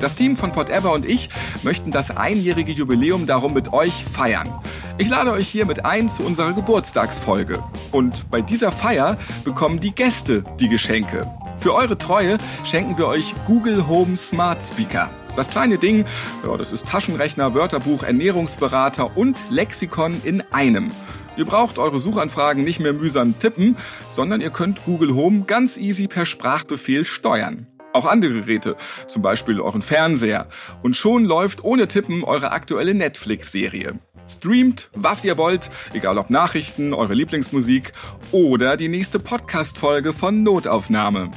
Das 0.00 0.16
Team 0.16 0.34
von 0.34 0.52
Potever 0.52 0.92
und 0.92 1.04
ich 1.04 1.28
möchten 1.62 1.92
das 1.92 2.16
einjährige 2.16 2.72
Jubiläum 2.72 3.26
darum 3.26 3.52
mit 3.52 3.72
euch 3.74 4.04
feiern. 4.04 4.48
Ich 4.96 5.10
lade 5.10 5.30
euch 5.30 5.46
hiermit 5.46 5.84
ein 5.84 6.08
zu 6.08 6.22
unserer 6.22 6.54
Geburtstagsfolge. 6.54 7.62
Und 7.92 8.30
bei 8.30 8.40
dieser 8.40 8.72
Feier 8.72 9.18
bekommen 9.44 9.78
die 9.78 9.94
Gäste 9.94 10.44
die 10.58 10.68
Geschenke. 10.68 11.30
Für 11.58 11.74
eure 11.74 11.98
Treue 11.98 12.38
schenken 12.64 12.96
wir 12.96 13.08
euch 13.08 13.34
Google 13.46 13.86
Home 13.88 14.16
Smart 14.16 14.58
Speaker. 14.62 15.10
Das 15.36 15.50
kleine 15.50 15.76
Ding, 15.76 16.06
ja, 16.46 16.56
das 16.56 16.72
ist 16.72 16.88
Taschenrechner, 16.88 17.52
Wörterbuch, 17.52 18.02
Ernährungsberater 18.02 19.16
und 19.18 19.38
Lexikon 19.50 20.22
in 20.24 20.42
einem. 20.50 20.92
Ihr 21.36 21.44
braucht 21.44 21.78
eure 21.78 22.00
Suchanfragen 22.00 22.64
nicht 22.64 22.80
mehr 22.80 22.94
mühsam 22.94 23.38
tippen, 23.38 23.76
sondern 24.08 24.40
ihr 24.40 24.50
könnt 24.50 24.84
Google 24.84 25.14
Home 25.14 25.44
ganz 25.46 25.76
easy 25.76 26.08
per 26.08 26.24
Sprachbefehl 26.24 27.04
steuern. 27.04 27.66
Auch 27.92 28.06
andere 28.06 28.32
Geräte, 28.32 28.76
zum 29.08 29.22
Beispiel 29.22 29.60
euren 29.60 29.82
Fernseher. 29.82 30.46
Und 30.82 30.96
schon 30.96 31.24
läuft 31.24 31.64
ohne 31.64 31.88
Tippen 31.88 32.22
eure 32.22 32.52
aktuelle 32.52 32.94
Netflix-Serie. 32.94 33.98
Streamt, 34.28 34.90
was 34.94 35.24
ihr 35.24 35.36
wollt, 35.36 35.70
egal 35.92 36.16
ob 36.18 36.30
Nachrichten, 36.30 36.94
eure 36.94 37.14
Lieblingsmusik 37.14 37.92
oder 38.30 38.76
die 38.76 38.88
nächste 38.88 39.18
Podcast-Folge 39.18 40.12
von 40.12 40.44
Notaufnahme. 40.44 41.32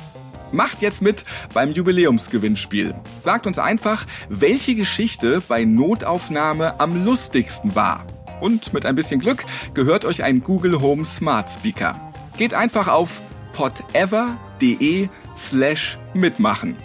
Macht 0.52 0.84
jetzt 0.84 1.02
mit 1.02 1.26
beim 1.56 1.72
Jubiläumsgewinnspiel. 1.72 2.94
Sagt 3.20 3.48
uns 3.48 3.58
einfach, 3.58 4.06
welche 4.30 4.76
Geschichte 4.76 5.42
bei 5.48 5.66
Notaufnahme 5.66 6.80
am 6.80 7.04
lustigsten 7.04 7.74
war. 7.74 8.06
Und 8.40 8.74
mit 8.74 8.86
ein 8.86 8.96
bisschen 8.96 9.20
Glück 9.20 9.44
gehört 9.74 10.06
euch 10.06 10.24
ein 10.24 10.42
Google 10.42 10.80
Home 10.82 11.06
Smart 11.06 11.50
Speaker. 11.50 12.00
Geht 12.38 12.54
einfach 12.54 12.88
auf 12.88 13.22
podever.de 13.54 15.10
slash 15.36 15.98
mitmachen. 16.14 16.76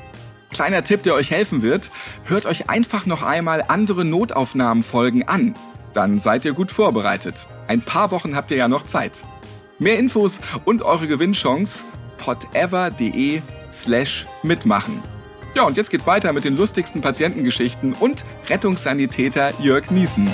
Kleiner 0.50 0.82
Tipp, 0.82 1.02
der 1.02 1.14
euch 1.14 1.30
helfen 1.30 1.62
wird, 1.62 1.90
hört 2.24 2.46
euch 2.46 2.70
einfach 2.70 3.06
noch 3.06 3.22
einmal 3.22 3.64
andere 3.68 4.04
Notaufnahmenfolgen 4.04 5.28
an. 5.28 5.54
Dann 5.92 6.18
seid 6.18 6.44
ihr 6.44 6.52
gut 6.52 6.70
vorbereitet. 6.70 7.46
Ein 7.66 7.82
paar 7.82 8.10
Wochen 8.10 8.34
habt 8.34 8.50
ihr 8.50 8.56
ja 8.56 8.68
noch 8.68 8.86
Zeit. 8.86 9.12
Mehr 9.78 9.98
Infos 9.98 10.40
und 10.64 10.82
eure 10.82 11.06
Gewinnchance 11.06 11.84
podever.de 12.18 13.42
slash 13.72 14.26
mitmachen. 14.42 15.02
Ja, 15.54 15.62
und 15.64 15.76
jetzt 15.76 15.90
geht's 15.90 16.06
weiter 16.06 16.32
mit 16.32 16.44
den 16.44 16.56
lustigsten 16.56 17.00
Patientengeschichten 17.00 17.92
und 17.94 18.24
Rettungssanitäter 18.48 19.52
Jörg 19.60 19.90
Niesen. 19.90 20.30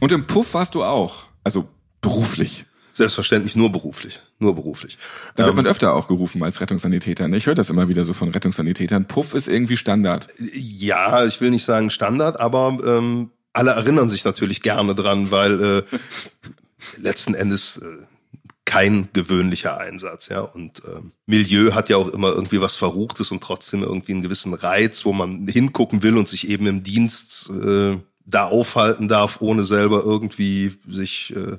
Und 0.00 0.12
im 0.12 0.26
Puff 0.26 0.54
warst 0.54 0.74
du 0.74 0.84
auch. 0.84 1.24
Also 1.44 1.68
beruflich. 2.00 2.64
Selbstverständlich 3.00 3.56
nur 3.56 3.72
beruflich. 3.72 4.20
Nur 4.40 4.54
beruflich. 4.54 4.98
Da 5.34 5.46
wird 5.46 5.56
man 5.56 5.64
ähm, 5.64 5.70
öfter 5.70 5.94
auch 5.94 6.06
gerufen 6.06 6.42
als 6.42 6.60
Rettungssanitäter. 6.60 7.28
Ne? 7.28 7.38
Ich 7.38 7.46
höre 7.46 7.54
das 7.54 7.70
immer 7.70 7.88
wieder 7.88 8.04
so 8.04 8.12
von 8.12 8.28
Rettungssanitätern. 8.28 9.06
Puff 9.06 9.32
ist 9.32 9.48
irgendwie 9.48 9.78
Standard. 9.78 10.28
Ja, 10.52 11.24
ich 11.24 11.40
will 11.40 11.48
nicht 11.48 11.64
sagen 11.64 11.88
Standard, 11.88 12.38
aber 12.38 12.76
ähm, 12.84 13.30
alle 13.54 13.70
erinnern 13.70 14.10
sich 14.10 14.26
natürlich 14.26 14.60
gerne 14.60 14.94
dran, 14.94 15.30
weil 15.30 15.62
äh, 15.62 15.82
letzten 17.00 17.32
Endes 17.32 17.78
äh, 17.78 18.04
kein 18.66 19.08
gewöhnlicher 19.14 19.80
Einsatz, 19.80 20.28
ja. 20.28 20.40
Und 20.42 20.80
äh, 20.84 21.00
Milieu 21.24 21.72
hat 21.72 21.88
ja 21.88 21.96
auch 21.96 22.08
immer 22.08 22.28
irgendwie 22.34 22.60
was 22.60 22.76
Verruchtes 22.76 23.30
und 23.30 23.42
trotzdem 23.42 23.82
irgendwie 23.82 24.12
einen 24.12 24.20
gewissen 24.20 24.52
Reiz, 24.52 25.06
wo 25.06 25.14
man 25.14 25.48
hingucken 25.48 26.02
will 26.02 26.18
und 26.18 26.28
sich 26.28 26.50
eben 26.50 26.66
im 26.66 26.82
Dienst 26.82 27.48
äh, 27.48 27.96
da 28.26 28.44
aufhalten 28.44 29.08
darf, 29.08 29.40
ohne 29.40 29.64
selber 29.64 30.02
irgendwie 30.04 30.74
sich 30.86 31.34
äh, 31.34 31.56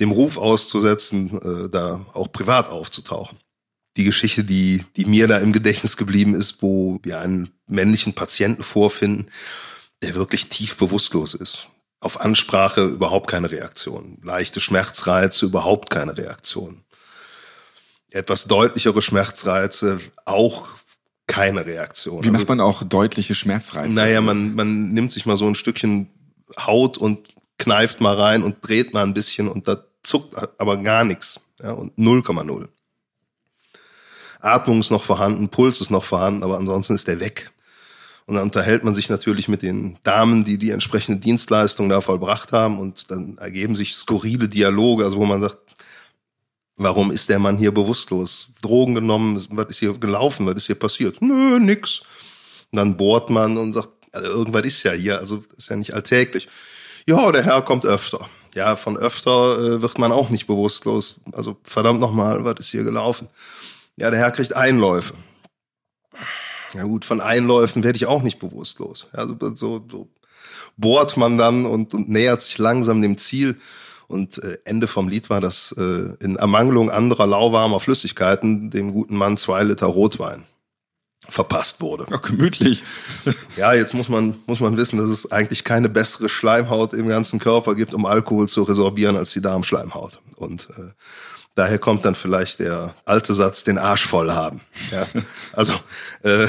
dem 0.00 0.10
Ruf 0.10 0.38
auszusetzen, 0.38 1.66
äh, 1.66 1.68
da 1.68 2.06
auch 2.14 2.32
privat 2.32 2.68
aufzutauchen. 2.68 3.38
Die 3.96 4.04
Geschichte, 4.04 4.44
die, 4.44 4.84
die 4.96 5.04
mir 5.04 5.28
da 5.28 5.38
im 5.38 5.52
Gedächtnis 5.52 5.96
geblieben 5.96 6.34
ist, 6.34 6.62
wo 6.62 6.98
wir 7.02 7.20
einen 7.20 7.50
männlichen 7.66 8.14
Patienten 8.14 8.62
vorfinden, 8.62 9.26
der 10.02 10.14
wirklich 10.14 10.48
tief 10.48 10.78
bewusstlos 10.78 11.34
ist. 11.34 11.70
Auf 12.00 12.20
Ansprache 12.20 12.84
überhaupt 12.84 13.30
keine 13.30 13.50
Reaktion. 13.50 14.18
Leichte 14.22 14.60
Schmerzreize 14.60 15.44
überhaupt 15.44 15.90
keine 15.90 16.16
Reaktion. 16.16 16.82
Etwas 18.10 18.46
deutlichere 18.46 19.02
Schmerzreize 19.02 20.00
auch 20.24 20.66
keine 21.26 21.66
Reaktion. 21.66 22.24
Wie 22.24 22.30
macht 22.30 22.48
also 22.48 22.52
man 22.52 22.60
auch 22.60 22.82
deutliche 22.82 23.34
Schmerzreize? 23.34 23.94
Naja, 23.94 24.20
man, 24.20 24.54
man 24.54 24.92
nimmt 24.92 25.12
sich 25.12 25.26
mal 25.26 25.36
so 25.36 25.46
ein 25.46 25.54
Stückchen 25.54 26.08
Haut 26.58 26.96
und 26.96 27.28
kneift 27.58 28.00
mal 28.00 28.16
rein 28.16 28.42
und 28.42 28.56
dreht 28.66 28.94
mal 28.94 29.04
ein 29.04 29.14
bisschen 29.14 29.46
und 29.46 29.68
da 29.68 29.84
zuckt 30.10 30.36
aber 30.60 30.76
gar 30.76 31.04
nichts. 31.04 31.40
Ja, 31.62 31.72
und 31.72 31.96
0,0. 31.96 32.68
Atmung 34.40 34.80
ist 34.80 34.90
noch 34.90 35.02
vorhanden, 35.02 35.48
Puls 35.48 35.80
ist 35.80 35.90
noch 35.90 36.04
vorhanden, 36.04 36.42
aber 36.42 36.56
ansonsten 36.56 36.94
ist 36.94 37.06
der 37.08 37.20
weg. 37.20 37.50
Und 38.26 38.36
dann 38.36 38.44
unterhält 38.44 38.84
man 38.84 38.94
sich 38.94 39.08
natürlich 39.08 39.48
mit 39.48 39.62
den 39.62 39.98
Damen, 40.02 40.44
die 40.44 40.56
die 40.56 40.70
entsprechende 40.70 41.20
Dienstleistung 41.20 41.88
da 41.88 42.00
vollbracht 42.00 42.52
haben 42.52 42.78
und 42.78 43.10
dann 43.10 43.38
ergeben 43.38 43.76
sich 43.76 43.94
skurrile 43.94 44.48
Dialoge, 44.48 45.04
also 45.04 45.18
wo 45.18 45.24
man 45.24 45.40
sagt, 45.40 45.76
warum 46.76 47.10
ist 47.10 47.28
der 47.28 47.38
Mann 47.38 47.58
hier 47.58 47.72
bewusstlos? 47.72 48.48
Drogen 48.62 48.94
genommen, 48.94 49.44
was 49.50 49.68
ist 49.68 49.80
hier 49.80 49.92
gelaufen, 49.98 50.46
was 50.46 50.54
ist 50.54 50.66
hier 50.66 50.78
passiert? 50.78 51.20
Nö, 51.20 51.58
nix. 51.58 52.02
Und 52.70 52.76
dann 52.76 52.96
bohrt 52.96 53.30
man 53.30 53.58
und 53.58 53.74
sagt, 53.74 53.90
also 54.12 54.28
irgendwas 54.28 54.66
ist 54.66 54.82
ja 54.84 54.92
hier, 54.92 55.18
also 55.18 55.44
ist 55.56 55.68
ja 55.68 55.76
nicht 55.76 55.92
alltäglich. 55.92 56.48
Ja, 57.06 57.32
der 57.32 57.44
Herr 57.44 57.62
kommt 57.62 57.84
öfter 57.84 58.28
ja, 58.54 58.76
von 58.76 58.96
öfter 58.96 59.58
äh, 59.58 59.82
wird 59.82 59.98
man 59.98 60.12
auch 60.12 60.30
nicht 60.30 60.46
bewusstlos. 60.46 61.16
Also 61.32 61.56
verdammt 61.62 62.00
nochmal, 62.00 62.44
was 62.44 62.56
ist 62.58 62.70
hier 62.70 62.84
gelaufen? 62.84 63.28
Ja, 63.96 64.10
der 64.10 64.18
Herr 64.18 64.30
kriegt 64.30 64.54
Einläufe. 64.54 65.14
Ja 66.74 66.84
gut, 66.84 67.04
von 67.04 67.20
Einläufen 67.20 67.82
werde 67.82 67.96
ich 67.96 68.06
auch 68.06 68.22
nicht 68.22 68.38
bewusstlos. 68.38 69.06
Also 69.12 69.36
so, 69.54 69.84
so 69.90 70.08
bohrt 70.76 71.16
man 71.16 71.36
dann 71.36 71.66
und, 71.66 71.94
und 71.94 72.08
nähert 72.08 72.42
sich 72.42 72.58
langsam 72.58 73.02
dem 73.02 73.18
Ziel. 73.18 73.56
Und 74.08 74.42
äh, 74.42 74.58
Ende 74.64 74.88
vom 74.88 75.08
Lied 75.08 75.30
war, 75.30 75.40
dass 75.40 75.72
äh, 75.78 76.14
in 76.20 76.36
Ermangelung 76.36 76.90
anderer 76.90 77.28
lauwarmer 77.28 77.78
Flüssigkeiten 77.78 78.70
dem 78.70 78.92
guten 78.92 79.16
Mann 79.16 79.36
zwei 79.36 79.62
Liter 79.62 79.86
Rotwein 79.86 80.44
verpasst 81.28 81.80
wurde. 81.80 82.06
Ach, 82.10 82.20
gemütlich. 82.20 82.84
Ja, 83.56 83.74
jetzt 83.74 83.94
muss 83.94 84.08
man, 84.08 84.36
muss 84.46 84.60
man 84.60 84.76
wissen, 84.76 84.98
dass 84.98 85.08
es 85.08 85.30
eigentlich 85.30 85.64
keine 85.64 85.88
bessere 85.88 86.28
Schleimhaut 86.28 86.94
im 86.94 87.08
ganzen 87.08 87.38
Körper 87.38 87.74
gibt, 87.74 87.92
um 87.92 88.06
Alkohol 88.06 88.48
zu 88.48 88.62
resorbieren 88.62 89.16
als 89.16 89.32
die 89.32 89.42
Darmschleimhaut. 89.42 90.20
Und 90.36 90.68
äh, 90.78 90.92
daher 91.54 91.78
kommt 91.78 92.04
dann 92.04 92.14
vielleicht 92.14 92.60
der 92.60 92.94
alte 93.04 93.34
Satz, 93.34 93.64
den 93.64 93.76
Arsch 93.76 94.06
voll 94.06 94.30
haben. 94.30 94.60
Ja, 94.90 95.06
also, 95.52 95.74
äh, 96.22 96.46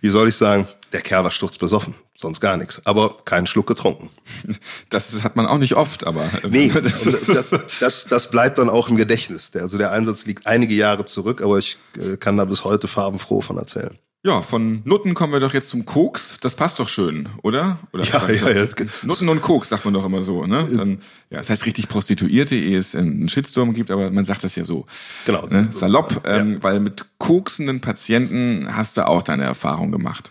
wie 0.00 0.08
soll 0.08 0.28
ich 0.28 0.36
sagen, 0.36 0.66
der 0.92 1.02
Kerl 1.02 1.24
war 1.24 1.30
sturzbesoffen, 1.30 1.94
sonst 2.22 2.40
gar 2.40 2.56
nichts, 2.56 2.80
aber 2.84 3.18
keinen 3.24 3.46
Schluck 3.46 3.66
getrunken. 3.66 4.08
Das 4.90 5.22
hat 5.22 5.36
man 5.36 5.46
auch 5.46 5.58
nicht 5.58 5.74
oft, 5.74 6.06
aber. 6.06 6.28
Nee, 6.48 6.68
das, 6.74 7.02
das, 7.26 7.50
das, 7.80 8.04
das 8.04 8.30
bleibt 8.30 8.58
dann 8.58 8.68
auch 8.68 8.88
im 8.88 8.96
Gedächtnis. 8.96 9.50
Also 9.56 9.78
der 9.78 9.90
Einsatz 9.92 10.26
liegt 10.26 10.46
einige 10.46 10.74
Jahre 10.74 11.04
zurück, 11.04 11.40
aber 11.42 11.58
ich 11.58 11.78
äh, 11.98 12.16
kann 12.16 12.36
da 12.36 12.44
bis 12.44 12.64
heute 12.64 12.88
farbenfroh 12.88 13.40
von 13.40 13.56
erzählen. 13.58 13.96
Ja, 14.24 14.40
von 14.40 14.82
Nutten 14.84 15.14
kommen 15.14 15.32
wir 15.32 15.40
doch 15.40 15.52
jetzt 15.52 15.68
zum 15.70 15.84
Koks. 15.84 16.36
Das 16.40 16.54
passt 16.54 16.78
doch 16.78 16.88
schön, 16.88 17.28
oder? 17.42 17.78
oder 17.92 18.04
Ja, 18.04 18.30
ja, 18.30 18.50
ja. 18.50 18.66
Nutten 19.02 19.28
und 19.28 19.42
Koks 19.42 19.70
sagt 19.70 19.84
man 19.84 19.94
doch 19.94 20.04
immer 20.04 20.22
so, 20.22 20.46
ne? 20.46 20.64
Dann, 20.76 21.00
ja, 21.30 21.38
das 21.38 21.50
heißt 21.50 21.66
richtig 21.66 21.88
Prostituierte, 21.88 22.54
ehe 22.54 22.78
es 22.78 22.94
einen 22.94 23.28
Shitstorm 23.28 23.74
gibt, 23.74 23.90
aber 23.90 24.10
man 24.12 24.24
sagt 24.24 24.44
das 24.44 24.54
ja 24.54 24.64
so. 24.64 24.86
Genau. 25.26 25.46
Ne? 25.48 25.68
Salopp, 25.72 26.22
Ja. 26.24 26.36
ähm, 26.36 26.62
weil 26.62 26.78
mit 26.78 27.04
koksenden 27.18 27.80
Patienten 27.80 28.68
hast 28.70 28.96
du 28.96 29.08
auch 29.08 29.22
deine 29.22 29.42
Erfahrung 29.42 29.90
gemacht. 29.90 30.30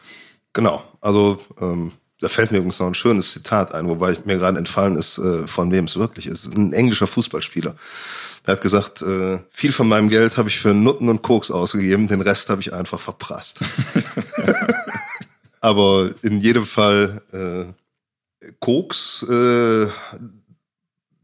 Genau, 0.53 0.84
also 1.00 1.39
ähm, 1.60 1.93
da 2.22 2.29
fällt 2.29 2.51
mir 2.51 2.60
übrigens 2.60 2.79
noch 2.79 2.88
ein 2.88 2.93
schönes 2.93 3.31
Zitat 3.34 3.74
ein, 3.74 3.88
wobei 3.89 4.15
mir 4.25 4.38
gerade 4.38 4.58
entfallen 4.58 4.96
ist, 4.96 5.17
äh, 5.17 5.48
von 5.48 5.72
wem 5.72 5.86
es 5.86 5.98
wirklich 5.98 6.27
ist. 6.27 6.46
Ein 6.55 6.72
englischer 6.72 7.08
Fußballspieler. 7.08 7.75
Er 8.46 8.53
hat 8.53 8.62
gesagt, 8.62 9.01
äh, 9.01 9.39
viel 9.50 9.72
von 9.72 9.88
meinem 9.88 10.10
Geld 10.10 10.38
habe 10.38 10.50
ich 10.50 10.60
für 10.60 10.74
Nutten 10.74 11.10
und 11.10 11.24
Koks 11.24 11.51
ausgegeben, 11.51 12.08
den 12.08 12.22
Rest 12.22 12.50
habe 12.50 12.62
ich 12.62 12.74
einfach 12.74 13.00
verprasst. 13.00 13.60
Aber 15.62 16.12
in 16.22 16.41
jedem 16.41 16.65
Fall 16.65 17.22
äh, 17.31 18.51
Koks, 18.60 19.24
äh, 19.29 19.88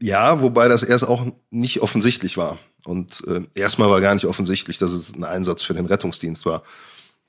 ja, 0.00 0.40
wobei 0.40 0.68
das 0.68 0.82
erst 0.82 1.06
auch 1.06 1.26
nicht 1.50 1.80
offensichtlich 1.80 2.36
war. 2.36 2.58
Und 2.84 3.22
äh, 3.26 3.42
erstmal 3.54 3.90
war 3.90 4.00
gar 4.00 4.14
nicht 4.14 4.26
offensichtlich, 4.26 4.78
dass 4.78 4.92
es 4.92 5.14
ein 5.14 5.24
Einsatz 5.24 5.62
für 5.62 5.74
den 5.74 5.86
Rettungsdienst 5.86 6.46
war. 6.46 6.62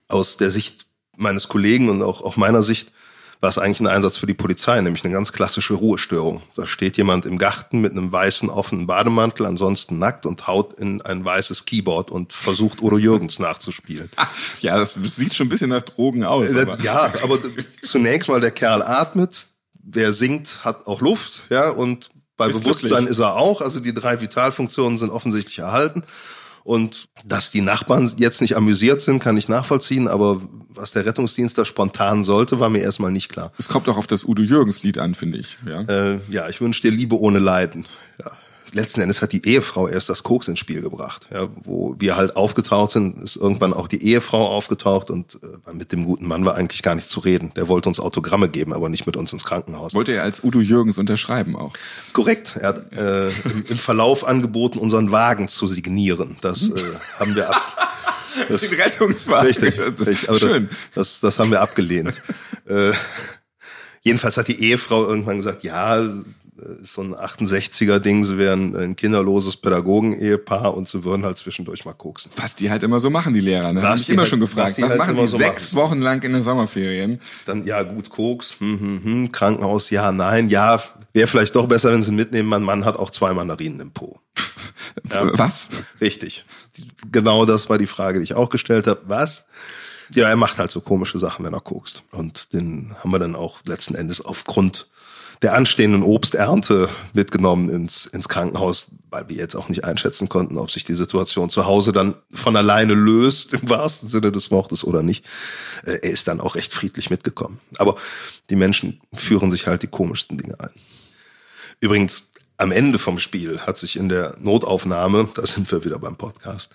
Aus 0.08 0.38
der 0.38 0.50
Sicht 0.51 0.88
meines 1.20 1.48
Kollegen 1.48 1.90
und 1.90 2.02
auch, 2.02 2.22
auch 2.22 2.36
meiner 2.36 2.64
Sicht 2.64 2.92
war 3.42 3.50
es 3.50 3.58
eigentlich 3.58 3.80
ein 3.80 3.88
Einsatz 3.88 4.18
für 4.18 4.26
die 4.26 4.34
Polizei, 4.34 4.82
nämlich 4.82 5.06
eine 5.06 5.14
ganz 5.14 5.32
klassische 5.32 5.74
Ruhestörung. 5.74 6.42
Da 6.58 6.68
steht 6.68 6.98
jemand 6.98 7.26
im 7.26 7.38
Garten 7.38 7.80
mit 7.80 7.94
einem 7.94 8.12
weißen 8.12 8.50
offenen 8.50 8.86
Bademantel, 8.86 9.46
ansonsten 9.46 9.98
nackt 9.98 10.26
und 10.26 10.46
haut 10.48 10.78
in 10.78 11.02
ein 11.02 11.24
weißes 11.24 11.64
Keyboard 11.64 12.12
und 12.12 12.34
versucht 12.34 12.82
Udo 12.82 12.98
Jürgens 12.98 13.40
nachzuspielen. 13.40 14.10
Ja, 14.62 14.78
das 14.78 14.96
sieht 14.96 15.34
schon 15.34 15.46
ein 15.46 15.50
bisschen 15.50 15.70
nach 15.70 15.84
Drogen 15.84 16.26
aus. 16.26 16.52
Äh, 16.52 16.64
Aber. 16.64 16.82
Ja, 16.82 17.14
aber 17.24 17.40
zunächst 17.82 18.28
mal 18.28 18.42
der 18.42 18.52
Kerl 18.52 18.82
atmet, 18.82 19.48
wer 19.82 20.12
singt, 20.12 20.66
hat 20.66 20.86
auch 20.86 21.00
Luft, 21.00 21.44
ja, 21.50 21.70
und 21.70 22.10
bei 22.36 22.48
Ist 22.50 22.62
Bewusstsein 22.62 22.90
glücklich. 22.90 23.12
ist 23.12 23.20
er 23.20 23.36
auch. 23.36 23.62
Also 23.62 23.80
die 23.80 23.94
drei 23.94 24.20
Vitalfunktionen 24.22 24.98
sind 24.98 25.12
offensichtlich 25.12 25.60
erhalten. 25.60 26.04
Und 26.63 27.10
dass 27.25 27.51
die 27.51 27.62
Nachbarn 27.62 28.12
jetzt 28.18 28.42
nicht 28.42 28.56
amüsiert 28.56 29.01
sind, 29.01 29.20
kann 29.20 29.38
ich 29.38 29.50
nachvollziehen, 29.50 30.08
aber 30.08 30.42
was 30.70 30.92
der 30.92 31.06
Rettungsdienst 31.06 31.58
da 31.58 31.66
spontan 31.66 32.24
sollte, 32.24 32.60
war 32.60 32.70
mir 32.70 32.80
erstmal 32.80 33.12
nicht 33.12 33.30
klar. 33.30 33.51
Es 33.58 33.68
kommt 33.68 33.89
auch 33.89 33.98
auf 33.98 34.08
das 34.08 34.24
Udo 34.24 34.42
Jürgens 34.42 34.84
Lied 34.84 34.98
an, 34.98 35.16
finde 35.16 35.39
ich. 35.39 35.58
Ja. 35.66 35.82
Äh, 35.82 36.20
ja, 36.30 36.50
ich 36.50 36.62
wünsche 36.62 36.82
dir 36.82 36.92
Liebe 36.92 37.20
ohne 37.20 37.39
Leiden. 37.39 37.88
Ja. 38.20 38.32
Letzten 38.74 39.02
Endes 39.02 39.22
hat 39.22 39.32
die 39.32 39.46
Ehefrau 39.48 39.88
erst 39.88 40.10
das 40.10 40.24
Koks 40.24 40.48
ins 40.48 40.60
Spiel 40.60 40.82
gebracht. 40.82 41.28
Ja, 41.32 41.48
wo 41.64 41.96
wir 41.98 42.16
halt 42.16 42.36
aufgetaucht 42.36 42.92
sind, 42.92 43.22
ist 43.22 43.36
irgendwann 43.36 43.74
auch 43.74 43.88
die 43.88 44.04
Ehefrau 44.04 44.48
aufgetaucht 44.48 45.10
und 45.10 45.40
äh, 45.44 45.74
mit 45.74 45.92
dem 45.92 46.06
guten 46.06 46.28
Mann 46.28 46.46
war 46.46 46.56
eigentlich 46.56 46.82
gar 46.84 46.96
nicht 46.96 47.10
zu 47.10 47.20
reden. 47.20 47.52
Der 47.56 47.68
wollte 47.68 47.90
uns 47.90 48.00
Autogramme 48.00 48.50
geben, 48.50 48.74
aber 48.74 48.90
nicht 48.90 49.06
mit 49.06 49.17
uns 49.17 49.34
ins 49.34 49.46
Krankenhaus. 49.46 49.93
Wollte 49.93 50.13
er 50.13 50.24
als 50.24 50.43
Udo 50.43 50.60
Jürgens 50.60 50.98
unterschreiben 50.98 51.56
auch. 51.56 51.74
Korrekt. 52.13 52.56
Er 52.60 52.70
hat 52.70 52.93
äh, 52.93 53.28
im, 53.28 53.65
im 53.70 53.78
Verlauf 53.78 54.26
angeboten, 54.28 54.80
unseren 54.80 55.12
Wagen 55.12 55.48
zu 55.48 55.67
signieren. 55.67 56.38
Das 56.41 56.70
äh, 56.70 56.82
haben 57.20 57.36
wir 57.36 57.50
ab. 57.50 57.62
Das, 58.48 58.62
Den 58.62 58.80
Rettungswagen. 58.80 59.48
Richtig, 59.48 59.80
richtig. 59.80 60.30
Aber 60.30 60.38
schön. 60.38 60.70
Das, 60.93 61.20
das, 61.20 61.20
das 61.22 61.39
haben 61.39 61.50
wir 61.50 61.62
abgelehnt. 61.62 62.22
äh, 62.67 62.91
jedenfalls 64.02 64.38
hat 64.38 64.48
die 64.48 64.63
Ehefrau 64.63 65.06
irgendwann 65.06 65.38
gesagt, 65.38 65.63
ja, 65.63 66.02
ist 66.82 66.93
so 66.93 67.02
ein 67.02 67.15
68er-Ding, 67.15 68.26
sie 68.26 68.38
wären 68.38 68.76
ein 68.76 68.95
kinderloses 68.95 69.58
Pädagogen-Ehepaar 69.58 70.76
und 70.76 70.88
sie 70.88 71.04
würden 71.04 71.26
halt 71.26 71.38
zwischendurch 71.38 71.86
mal 71.86 71.93
koksen. 71.93 72.32
Was 72.36 72.56
die 72.56 72.69
halt 72.69 72.84
immer 72.84 73.00
so 73.00 73.10
machen, 73.10 73.34
die 73.34 73.39
Lehrer. 73.41 73.74
Ne? 73.74 73.82
Was 73.82 73.89
Hab 73.89 73.98
ich 74.00 74.10
immer 74.10 74.22
halt- 74.22 74.30
schon 74.30 74.41
was 74.41 74.50
gefragt. 74.50 74.78
die 74.78 74.82
Was, 74.84 74.89
halt 74.89 75.00
machen 75.00 75.15
die 75.17 75.28
so 75.28 75.38
sechs 75.38 75.74
Wochen 75.76 76.00
lang 76.00 76.22
in 76.24 76.34
den 76.34 76.41
Sommerferien? 76.41 77.22
Dann, 77.45 77.65
ja, 77.65 77.84
gut, 77.84 78.10
Koks, 78.10 78.56
hm, 78.60 78.80
hm, 78.80 79.04
hm, 79.04 79.32
Krankenhaus, 79.32 79.89
ja, 79.89 80.12
nein, 80.12 80.50
ja, 80.50 80.82
wäre 81.13 81.28
vielleicht 81.28 81.56
doch 81.56 81.67
besser, 81.67 81.91
wenn 81.91 82.04
sie 82.04 82.12
mitnehmen, 82.12 82.50
mein 82.50 82.63
Mann 82.63 82.86
hat 82.86 82.98
auch 82.98 83.10
zwei 83.10 83.34
Mandarinen 83.34 83.80
im 83.80 83.91
Po. 83.91 84.19
Ja. 85.12 85.30
Was? 85.38 85.69
Richtig. 86.02 86.45
Genau 87.12 87.45
das 87.45 87.69
war 87.69 87.78
die 87.78 87.88
Frage, 87.88 88.19
die 88.19 88.24
ich 88.26 88.34
auch 88.36 88.50
gestellt 88.50 88.88
habe. 88.88 89.02
Was? 89.06 89.45
Ja, 90.13 90.28
er 90.28 90.36
macht 90.36 90.58
halt 90.58 90.72
so 90.72 90.82
komische 90.82 91.19
Sachen, 91.19 91.45
wenn 91.45 91.54
er 91.54 91.62
kokst. 91.62 92.04
Und 92.12 92.54
den 92.54 92.95
haben 93.00 93.12
wir 93.12 93.19
dann 93.19 93.36
auch 93.36 93.60
letzten 93.65 93.93
Endes 93.95 94.22
aufgrund 94.26 94.88
der 95.41 95.54
anstehenden 95.54 96.04
Obsternte 96.04 96.89
mitgenommen 97.13 97.69
ins, 97.69 98.06
ins 98.06 98.28
Krankenhaus, 98.28 98.88
weil 99.10 99.30
wir 99.30 99.38
jetzt 99.38 99.56
auch 99.56 99.69
nicht 99.69 99.86
einschätzen 99.86 100.28
konnten, 100.28 100.58
ob 100.58 100.69
sich 100.69 100.84
die 100.84 100.95
Situation 100.95 101.49
zu 101.49 101.65
Hause 101.65 101.93
dann 101.93 102.15
von 102.32 102.58
alleine 102.58 102.93
löst, 102.93 103.54
im 103.54 103.69
wahrsten 103.69 104.10
Sinne 104.10 104.32
des 104.34 104.52
Wortes 104.52 104.84
oder 104.84 105.02
nicht. 105.02 105.25
Äh, 105.86 105.99
Er 106.02 106.12
ist 106.12 106.28
dann 106.28 106.41
auch 106.41 106.56
recht 106.56 106.73
friedlich 106.73 107.10
mitgekommen. 107.10 107.60
Aber 107.78 107.95
die 108.49 108.58
Menschen 108.58 108.99
führen 109.13 109.49
sich 109.49 109.67
halt 109.67 109.82
die 109.82 109.88
komischsten 109.88 110.38
Dinge 110.38 110.60
ein. 110.60 110.71
Übrigens, 111.80 112.32
am 112.58 112.73
Ende 112.73 112.99
vom 112.99 113.19
Spiel 113.19 113.60
hat 113.62 113.78
sich 113.78 113.95
in 113.95 114.10
der 114.10 114.36
Notaufnahme, 114.41 115.30
da 115.34 115.47
sind 115.47 115.71
wir 115.71 115.86
wieder 115.86 115.97
beim 115.97 116.17
Podcast, 116.17 116.73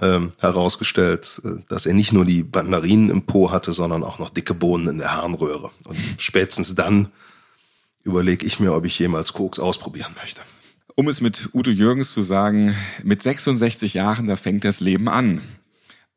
ähm, 0.00 0.32
herausgestellt, 0.38 1.42
äh, 1.44 1.62
dass 1.68 1.84
er 1.84 1.92
nicht 1.92 2.14
nur 2.14 2.24
die 2.24 2.42
Bandarinen 2.42 3.10
im 3.10 3.26
Po 3.26 3.50
hatte, 3.50 3.74
sondern 3.74 4.02
auch 4.02 4.18
noch 4.18 4.30
dicke 4.30 4.54
Bohnen 4.54 4.88
in 4.88 4.98
der 4.98 5.14
Harnröhre. 5.14 5.70
Und 5.84 5.98
spätestens 6.16 6.74
dann 6.74 7.12
überlege 8.06 8.46
ich 8.46 8.60
mir, 8.60 8.72
ob 8.72 8.86
ich 8.86 8.98
jemals 8.98 9.32
Koks 9.32 9.58
ausprobieren 9.58 10.14
möchte. 10.20 10.40
Um 10.94 11.08
es 11.08 11.20
mit 11.20 11.50
Udo 11.52 11.70
Jürgens 11.70 12.12
zu 12.12 12.22
sagen, 12.22 12.74
mit 13.02 13.20
66 13.20 13.94
Jahren, 13.94 14.28
da 14.28 14.36
fängt 14.36 14.64
das 14.64 14.80
Leben 14.80 15.08
an. 15.08 15.42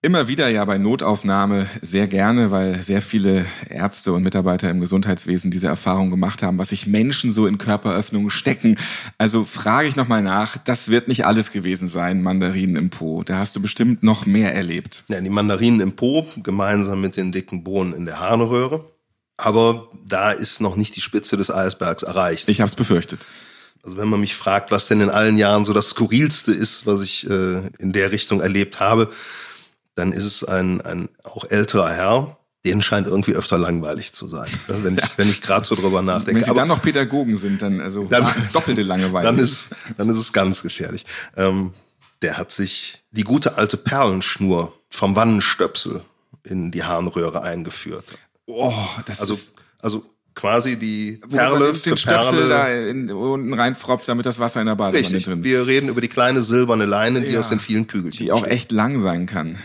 Immer 0.01 0.29
wieder 0.29 0.47
ja 0.47 0.63
bei 0.63 0.77
Notaufnahme 0.77 1.67
sehr 1.81 2.07
gerne, 2.07 2.51
weil 2.51 2.81
sehr 2.81 3.01
viele 3.01 3.45
Ärzte 3.67 4.13
und 4.13 4.23
Mitarbeiter 4.23 4.69
im 4.69 4.79
Gesundheitswesen 4.79 5.51
diese 5.51 5.67
Erfahrung 5.67 6.09
gemacht 6.09 6.41
haben, 6.41 6.57
was 6.57 6.69
sich 6.69 6.87
Menschen 6.87 7.33
so 7.33 7.47
in 7.47 7.57
Körperöffnungen 7.57 8.29
stecken. 8.29 8.77
Also 9.17 9.43
frage 9.43 9.89
ich 9.89 9.97
nochmal 9.97 10.21
nach, 10.21 10.55
das 10.55 10.87
wird 10.87 11.09
nicht 11.09 11.25
alles 11.25 11.51
gewesen 11.51 11.89
sein, 11.89 12.21
Mandarinen 12.21 12.77
im 12.77 12.89
Po. 12.89 13.23
Da 13.23 13.39
hast 13.39 13.57
du 13.57 13.61
bestimmt 13.61 14.01
noch 14.01 14.25
mehr 14.25 14.55
erlebt. 14.55 15.03
Ja, 15.09 15.19
die 15.19 15.29
Mandarinen 15.29 15.81
im 15.81 15.97
Po, 15.97 16.25
gemeinsam 16.43 17.01
mit 17.01 17.17
den 17.17 17.33
dicken 17.33 17.65
Bohnen 17.65 17.91
in 17.91 18.05
der 18.05 18.21
Harnröhre. 18.21 18.85
Aber 19.41 19.87
da 20.05 20.31
ist 20.31 20.59
noch 20.59 20.75
nicht 20.75 20.95
die 20.95 21.01
Spitze 21.01 21.37
des 21.37 21.49
Eisbergs 21.49 22.03
erreicht. 22.03 22.49
Ich 22.49 22.59
habe 22.59 22.67
es 22.67 22.75
befürchtet. 22.75 23.21
Also 23.83 23.95
wenn 23.95 24.09
man 24.09 24.19
mich 24.19 24.35
fragt, 24.35 24.71
was 24.71 24.87
denn 24.87 24.99
in 24.99 25.09
allen 25.09 25.37
Jahren 25.37 25.63
so 25.63 25.71
das 25.71 25.89
Skurrilste 25.91 26.51
ist, 26.51 26.85
was 26.85 27.01
ich 27.01 27.29
äh, 27.29 27.61
in 27.79 27.93
der 27.93 28.11
Richtung 28.11 28.41
erlebt 28.41 28.81
habe, 28.81 29.07
dann 29.95 30.11
ist 30.11 30.25
es 30.25 30.43
ein, 30.43 30.81
ein 30.81 31.07
auch 31.23 31.45
älterer 31.49 31.89
Herr, 31.89 32.37
den 32.65 32.81
scheint 32.81 33.07
irgendwie 33.07 33.35
öfter 33.35 33.57
langweilig 33.57 34.11
zu 34.11 34.27
sein, 34.27 34.49
ne, 34.67 34.75
wenn 34.83 34.97
ich, 34.97 35.03
wenn 35.17 35.29
ich 35.29 35.39
gerade 35.41 35.65
so 35.65 35.75
drüber 35.75 36.01
nachdenke. 36.01 36.35
Wenn 36.35 36.43
sie 36.43 36.49
Aber 36.49 36.59
dann 36.59 36.67
noch 36.67 36.81
Pädagogen 36.81 37.37
sind, 37.37 37.61
dann 37.61 37.79
also 37.79 38.03
Dann- 38.05 38.27
doppelte 38.51 38.81
Langeweile. 38.81 39.25
dann 39.25 39.39
ist, 39.39 39.69
dann 39.97 40.09
ist 40.09 40.17
es 40.17 40.33
ganz 40.33 40.61
gefährlich. 40.61 41.05
Ähm, 41.37 41.73
der 42.21 42.35
hat 42.37 42.51
sich 42.51 43.01
die 43.11 43.23
gute 43.23 43.57
alte 43.57 43.77
Perlenschnur 43.77 44.73
vom 44.89 45.15
Wannenstöpsel 45.15 46.03
in 46.43 46.71
die 46.71 46.83
Harnröhre 46.83 47.41
eingeführt. 47.43 48.03
Oh, 48.49 48.73
das 49.05 49.21
Also, 49.21 49.33
ist 49.33 49.53
also 49.79 50.03
quasi 50.35 50.77
die 50.77 51.19
Perle 51.29 51.65
den 51.67 51.75
für 51.75 51.97
Stöpsel 51.97 52.47
Perle. 52.47 52.49
da 52.49 52.69
in, 52.69 53.11
unten 53.11 53.53
reinfropft, 53.53 54.07
damit 54.07 54.25
das 54.25 54.39
Wasser 54.39 54.61
in 54.61 54.67
der 54.67 54.75
Badewanne 54.75 55.03
Richtig. 55.05 55.25
drin 55.25 55.43
Wir 55.43 55.67
reden 55.67 55.89
über 55.89 56.01
die 56.01 56.07
kleine 56.07 56.41
silberne 56.41 56.85
Leine, 56.85 57.21
die 57.21 57.31
Ja. 57.31 57.39
aus 57.41 57.49
den 57.49 57.59
vielen 57.59 57.87
Kügelchen 57.87 58.25
die 58.25 58.31
auch 58.31 58.41
besteht. 58.41 58.53
echt 58.53 58.71
lang 58.71 59.01
sein 59.01 59.25
kann. 59.25 59.57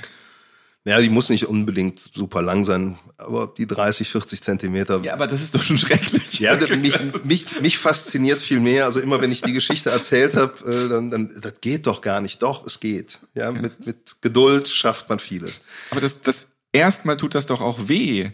Ja, 0.86 1.00
die 1.00 1.08
muss 1.08 1.30
nicht 1.30 1.46
unbedingt 1.46 1.98
super 1.98 2.42
lang 2.42 2.66
sein, 2.66 2.98
aber 3.16 3.50
die 3.56 3.66
30, 3.66 4.06
40 4.10 4.42
Zentimeter. 4.42 5.00
Ja, 5.02 5.14
aber 5.14 5.26
das 5.26 5.40
ist 5.40 5.54
doch 5.54 5.62
schon 5.62 5.78
schrecklich. 5.78 6.40
Ja, 6.40 6.56
mich, 6.76 6.94
mich, 7.24 7.60
mich 7.62 7.78
fasziniert 7.78 8.38
viel 8.38 8.60
mehr. 8.60 8.84
Also 8.84 9.00
immer, 9.00 9.20
wenn 9.22 9.32
ich 9.32 9.40
die 9.40 9.54
Geschichte 9.54 9.88
erzählt 9.90 10.34
habe, 10.36 10.52
äh, 10.70 10.88
dann, 10.90 11.10
dann, 11.10 11.38
das 11.40 11.54
geht 11.62 11.86
doch 11.86 12.02
gar 12.02 12.20
nicht. 12.20 12.42
Doch, 12.42 12.66
es 12.66 12.80
geht. 12.80 13.18
Ja, 13.34 13.50
mit, 13.50 13.86
mit 13.86 14.16
Geduld 14.20 14.68
schafft 14.68 15.08
man 15.08 15.20
vieles. 15.20 15.62
Aber 15.90 16.02
das, 16.02 16.20
das 16.20 16.48
erstmal 16.70 17.16
tut 17.16 17.34
das 17.34 17.46
doch 17.46 17.62
auch 17.62 17.88
weh. 17.88 18.32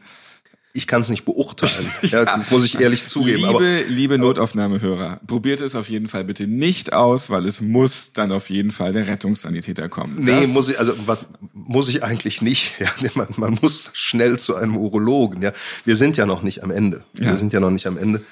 Ich 0.73 0.87
kann 0.87 1.03
es 1.03 1.09
nicht 1.09 1.25
beurteilen, 1.25 1.91
ja, 2.03 2.25
ja, 2.25 2.45
muss 2.51 2.65
ich 2.65 2.81
ehrlich 2.81 3.07
zugeben. 3.07 3.39
Liebe, 3.39 3.49
aber, 3.49 3.83
liebe 3.89 4.19
Notaufnahmehörer, 4.19 5.21
probiert 5.27 5.61
es 5.61 5.75
auf 5.75 5.89
jeden 5.89 6.09
Fall 6.09 6.25
bitte 6.25 6.47
nicht 6.47 6.93
aus, 6.93 7.29
weil 7.31 7.47
es 7.47 7.61
muss 7.61 8.13
dann 8.13 8.31
auf 8.31 8.51
jeden 8.51 8.71
Fall 8.71 8.93
der 8.93 9.09
Rettungssanitäter 9.09 9.89
kommen. 9.89 10.17
Nee, 10.23 10.41
das 10.43 10.49
muss 10.51 10.69
ich, 10.69 10.79
also 10.79 10.93
was, 11.07 11.19
muss 11.53 11.89
ich 11.89 12.05
eigentlich 12.05 12.43
nicht. 12.43 12.75
Ja, 12.81 13.11
man, 13.15 13.29
man 13.37 13.59
muss 13.63 13.91
schnell 13.95 14.39
zu 14.39 14.57
einem 14.57 14.77
Urologen. 14.77 15.43
Ja, 15.43 15.53
wir 15.85 15.97
sind 15.97 16.17
ja 16.17 16.27
noch 16.27 16.43
nicht 16.43 16.63
am 16.63 16.71
Ende. 16.71 17.05
Wir 17.13 17.29
ja. 17.29 17.37
sind 17.37 17.53
ja 17.53 17.61
noch 17.61 17.71
nicht 17.71 17.87
am 17.87 17.99
Ende. 17.99 18.23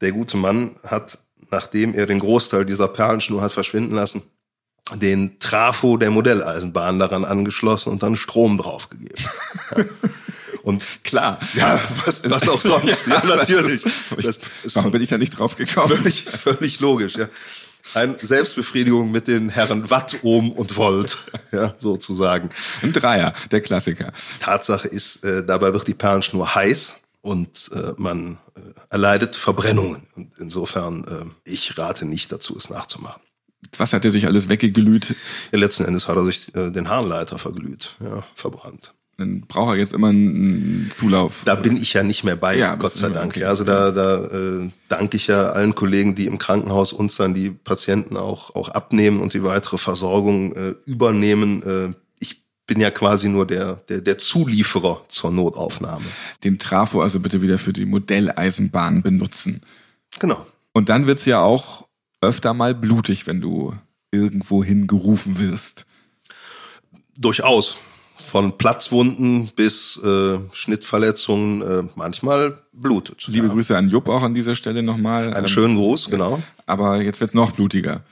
Der 0.00 0.12
gute 0.12 0.36
Mann 0.36 0.76
hat, 0.84 1.18
nachdem 1.50 1.94
er 1.94 2.06
den 2.06 2.18
Großteil 2.18 2.64
dieser 2.64 2.88
Perlenschnur 2.88 3.40
hat 3.40 3.52
verschwinden 3.52 3.94
lassen, 3.94 4.22
den 4.94 5.38
Trafo 5.38 5.96
der 5.96 6.10
Modelleisenbahn 6.10 6.98
daran 6.98 7.24
angeschlossen 7.24 7.90
und 7.90 8.02
dann 8.02 8.16
Strom 8.16 8.58
draufgegeben. 8.58 9.16
Ja. 9.76 9.84
Und 10.64 10.82
klar, 11.04 11.38
ja, 11.52 11.78
was, 12.06 12.28
was 12.28 12.48
auch 12.48 12.60
sonst, 12.60 13.06
ja, 13.06 13.22
ja 13.22 13.36
natürlich. 13.36 13.82
Das, 14.16 14.40
das, 14.62 14.74
warum 14.76 14.92
bin 14.92 15.02
ich 15.02 15.10
da 15.10 15.18
nicht 15.18 15.38
drauf 15.38 15.56
gekommen? 15.56 15.94
Völlig, 15.94 16.24
völlig 16.24 16.80
logisch, 16.80 17.16
ja. 17.16 17.28
Ein 17.92 18.16
Selbstbefriedigung 18.18 19.10
mit 19.10 19.28
den 19.28 19.50
Herren 19.50 19.90
Watt, 19.90 20.20
Ohm 20.22 20.52
und 20.52 20.78
Volt, 20.78 21.18
ja, 21.52 21.74
sozusagen. 21.78 22.48
Ein 22.82 22.94
Dreier, 22.94 23.34
der 23.50 23.60
Klassiker. 23.60 24.14
Tatsache 24.40 24.88
ist, 24.88 25.22
äh, 25.22 25.44
dabei 25.44 25.74
wird 25.74 25.86
die 25.86 25.92
Perlenschnur 25.92 26.54
heiß 26.54 26.96
und 27.20 27.70
äh, 27.74 27.92
man 27.98 28.38
äh, 28.56 28.60
erleidet 28.88 29.36
Verbrennungen. 29.36 30.04
Und 30.16 30.32
insofern, 30.38 31.04
äh, 31.04 31.50
ich 31.50 31.76
rate 31.76 32.06
nicht 32.06 32.32
dazu, 32.32 32.56
es 32.56 32.70
nachzumachen. 32.70 33.20
Was 33.76 33.92
hat 33.92 34.06
er 34.06 34.10
sich 34.10 34.26
alles 34.26 34.48
weggeglüht? 34.48 35.14
Ja, 35.52 35.58
letzten 35.58 35.84
Endes 35.84 36.08
hat 36.08 36.16
er 36.16 36.24
sich 36.24 36.56
äh, 36.56 36.70
den 36.70 36.88
Harnleiter 36.88 37.38
verglüht, 37.38 37.96
ja, 38.00 38.24
verbrannt 38.34 38.94
dann 39.16 39.42
braucht 39.42 39.74
er 39.74 39.78
jetzt 39.78 39.92
immer 39.92 40.08
einen 40.08 40.88
Zulauf. 40.90 41.42
Da 41.44 41.54
bin 41.54 41.76
ich 41.76 41.92
ja 41.92 42.02
nicht 42.02 42.24
mehr 42.24 42.36
bei, 42.36 42.56
ja, 42.56 42.74
Gott 42.74 42.92
sei 42.92 43.10
Dank. 43.10 43.32
Okay. 43.32 43.44
Also 43.44 43.62
da, 43.64 43.92
da 43.92 44.24
äh, 44.24 44.70
danke 44.88 45.16
ich 45.16 45.28
ja 45.28 45.50
allen 45.50 45.74
Kollegen, 45.74 46.14
die 46.14 46.26
im 46.26 46.38
Krankenhaus 46.38 46.92
uns 46.92 47.16
dann 47.16 47.34
die 47.34 47.50
Patienten 47.50 48.16
auch, 48.16 48.54
auch 48.54 48.70
abnehmen 48.70 49.20
und 49.20 49.32
die 49.32 49.44
weitere 49.44 49.78
Versorgung 49.78 50.52
äh, 50.54 50.74
übernehmen. 50.84 51.62
Äh, 51.62 51.94
ich 52.18 52.42
bin 52.66 52.80
ja 52.80 52.90
quasi 52.90 53.28
nur 53.28 53.46
der, 53.46 53.76
der, 53.88 54.00
der 54.00 54.18
Zulieferer 54.18 55.02
zur 55.08 55.30
Notaufnahme. 55.30 56.04
Den 56.42 56.58
Trafo 56.58 57.00
also 57.00 57.20
bitte 57.20 57.40
wieder 57.40 57.58
für 57.58 57.72
die 57.72 57.86
Modelleisenbahn 57.86 59.02
benutzen. 59.02 59.62
Genau. 60.18 60.44
Und 60.72 60.88
dann 60.88 61.06
wird's 61.06 61.24
ja 61.24 61.40
auch 61.40 61.86
öfter 62.20 62.52
mal 62.52 62.74
blutig, 62.74 63.28
wenn 63.28 63.40
du 63.40 63.74
irgendwo 64.10 64.64
hingerufen 64.64 65.38
wirst. 65.38 65.86
Durchaus 67.16 67.78
von 68.16 68.56
Platzwunden 68.56 69.50
bis 69.56 69.96
äh, 70.02 70.38
Schnittverletzungen 70.52 71.62
äh, 71.62 71.82
manchmal 71.96 72.60
blutet. 72.72 73.26
Liebe 73.28 73.48
ja. 73.48 73.52
Grüße 73.52 73.76
an 73.76 73.88
Jupp 73.88 74.08
auch 74.08 74.22
an 74.22 74.34
dieser 74.34 74.54
Stelle 74.54 74.82
nochmal. 74.82 75.34
Einen 75.34 75.46
ähm, 75.46 75.48
schönen 75.48 75.76
Gruß, 75.76 76.10
genau. 76.10 76.42
Aber 76.66 77.02
jetzt 77.02 77.20
wird's 77.20 77.34
noch 77.34 77.52
blutiger. 77.52 78.02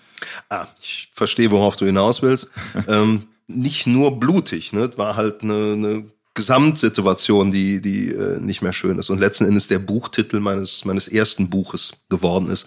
Ah, 0.48 0.66
ich 0.80 1.10
verstehe, 1.12 1.50
worauf 1.50 1.76
du 1.76 1.86
hinaus 1.86 2.22
willst. 2.22 2.48
ähm, 2.88 3.26
nicht 3.46 3.86
nur 3.86 4.18
blutig, 4.18 4.72
ne? 4.72 4.90
war 4.96 5.16
halt 5.16 5.42
eine, 5.42 5.72
eine 5.72 6.04
Gesamtsituation, 6.34 7.52
die, 7.52 7.80
die 7.80 8.08
äh, 8.08 8.40
nicht 8.40 8.62
mehr 8.62 8.72
schön 8.72 8.98
ist. 8.98 9.10
Und 9.10 9.20
letzten 9.20 9.44
Endes 9.44 9.68
der 9.68 9.78
Buchtitel 9.78 10.40
meines, 10.40 10.84
meines 10.84 11.08
ersten 11.08 11.50
Buches 11.50 11.92
geworden 12.08 12.48
ist, 12.48 12.66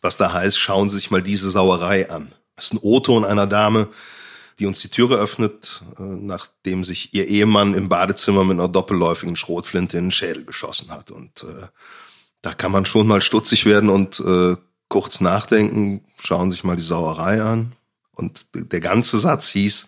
was 0.00 0.16
da 0.16 0.32
heißt, 0.32 0.58
schauen 0.58 0.90
Sie 0.90 0.96
sich 0.96 1.10
mal 1.10 1.22
diese 1.22 1.50
Sauerei 1.50 2.10
an. 2.10 2.28
Das 2.56 2.66
ist 2.66 2.74
ein 2.74 2.80
O-Ton 2.82 3.24
einer 3.24 3.46
Dame, 3.46 3.88
die 4.62 4.66
uns 4.66 4.80
die 4.80 4.88
Türe 4.88 5.16
öffnet, 5.16 5.82
äh, 5.98 6.02
nachdem 6.02 6.84
sich 6.84 7.12
ihr 7.12 7.26
Ehemann 7.26 7.74
im 7.74 7.88
Badezimmer 7.88 8.44
mit 8.44 8.60
einer 8.60 8.68
doppelläufigen 8.68 9.34
Schrotflinte 9.34 9.98
in 9.98 10.04
den 10.06 10.12
Schädel 10.12 10.44
geschossen 10.44 10.92
hat. 10.92 11.10
Und 11.10 11.42
äh, 11.42 11.66
da 12.42 12.54
kann 12.54 12.70
man 12.70 12.86
schon 12.86 13.08
mal 13.08 13.20
stutzig 13.20 13.66
werden 13.66 13.90
und 13.90 14.20
äh, 14.20 14.54
kurz 14.86 15.20
nachdenken, 15.20 16.04
schauen 16.20 16.52
sich 16.52 16.62
mal 16.62 16.76
die 16.76 16.84
Sauerei 16.84 17.42
an. 17.42 17.72
Und 18.12 18.46
der 18.54 18.78
ganze 18.78 19.18
Satz 19.18 19.48
hieß, 19.48 19.86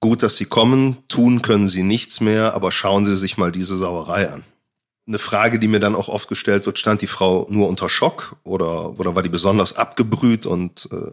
gut, 0.00 0.22
dass 0.22 0.36
Sie 0.36 0.46
kommen, 0.46 1.06
tun 1.08 1.42
können 1.42 1.68
Sie 1.68 1.82
nichts 1.82 2.22
mehr, 2.22 2.54
aber 2.54 2.72
schauen 2.72 3.04
Sie 3.04 3.18
sich 3.18 3.36
mal 3.36 3.52
diese 3.52 3.76
Sauerei 3.76 4.30
an. 4.30 4.44
Eine 5.06 5.18
Frage, 5.18 5.58
die 5.58 5.68
mir 5.68 5.80
dann 5.80 5.94
auch 5.94 6.08
oft 6.08 6.28
gestellt 6.28 6.64
wird, 6.64 6.78
stand 6.78 7.02
die 7.02 7.06
Frau 7.06 7.46
nur 7.50 7.68
unter 7.68 7.90
Schock 7.90 8.36
oder, 8.44 8.98
oder 8.98 9.14
war 9.14 9.22
die 9.22 9.28
besonders 9.28 9.74
abgebrüht 9.74 10.46
und 10.46 10.88
äh, 10.90 11.10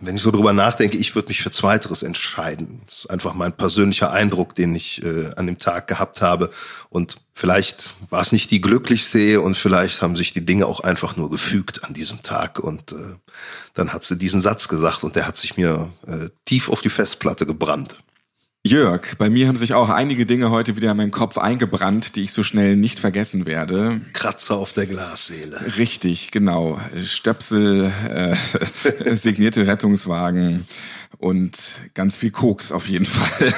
wenn 0.00 0.16
ich 0.16 0.22
so 0.22 0.30
drüber 0.30 0.52
nachdenke, 0.52 0.96
ich 0.96 1.14
würde 1.14 1.28
mich 1.28 1.42
für 1.42 1.50
Zweiteres 1.50 2.02
entscheiden. 2.02 2.82
Das 2.86 3.00
ist 3.00 3.10
einfach 3.10 3.34
mein 3.34 3.52
persönlicher 3.52 4.10
Eindruck, 4.10 4.54
den 4.54 4.74
ich 4.74 5.02
äh, 5.02 5.32
an 5.36 5.46
dem 5.46 5.58
Tag 5.58 5.88
gehabt 5.88 6.20
habe. 6.20 6.50
Und 6.90 7.16
vielleicht 7.32 7.94
war 8.10 8.20
es 8.20 8.32
nicht 8.32 8.50
die 8.50 8.60
glücklichste 8.60 9.18
Ehe 9.18 9.40
und 9.40 9.56
vielleicht 9.56 10.02
haben 10.02 10.16
sich 10.16 10.32
die 10.32 10.44
Dinge 10.44 10.66
auch 10.66 10.80
einfach 10.80 11.16
nur 11.16 11.30
gefügt 11.30 11.84
an 11.84 11.92
diesem 11.94 12.22
Tag. 12.22 12.58
Und 12.58 12.92
äh, 12.92 13.16
dann 13.74 13.92
hat 13.92 14.04
sie 14.04 14.18
diesen 14.18 14.40
Satz 14.40 14.68
gesagt 14.68 15.04
und 15.04 15.16
der 15.16 15.26
hat 15.26 15.36
sich 15.36 15.56
mir 15.56 15.90
äh, 16.06 16.28
tief 16.44 16.68
auf 16.68 16.80
die 16.80 16.90
Festplatte 16.90 17.46
gebrannt. 17.46 17.96
Jörg, 18.66 19.18
bei 19.18 19.28
mir 19.28 19.46
haben 19.46 19.56
sich 19.56 19.74
auch 19.74 19.90
einige 19.90 20.24
Dinge 20.24 20.50
heute 20.50 20.74
wieder 20.74 20.92
in 20.92 20.96
meinen 20.96 21.10
Kopf 21.10 21.36
eingebrannt, 21.36 22.16
die 22.16 22.22
ich 22.22 22.32
so 22.32 22.42
schnell 22.42 22.76
nicht 22.76 22.98
vergessen 22.98 23.44
werde. 23.44 24.00
Kratzer 24.14 24.56
auf 24.56 24.72
der 24.72 24.86
Glasseele. 24.86 25.76
Richtig, 25.76 26.30
genau. 26.30 26.80
Stöpsel, 27.04 27.92
äh, 28.08 28.34
signierte 29.16 29.66
Rettungswagen 29.66 30.64
und 31.18 31.58
ganz 31.92 32.16
viel 32.16 32.30
Koks 32.30 32.72
auf 32.72 32.88
jeden 32.88 33.04
Fall. 33.04 33.52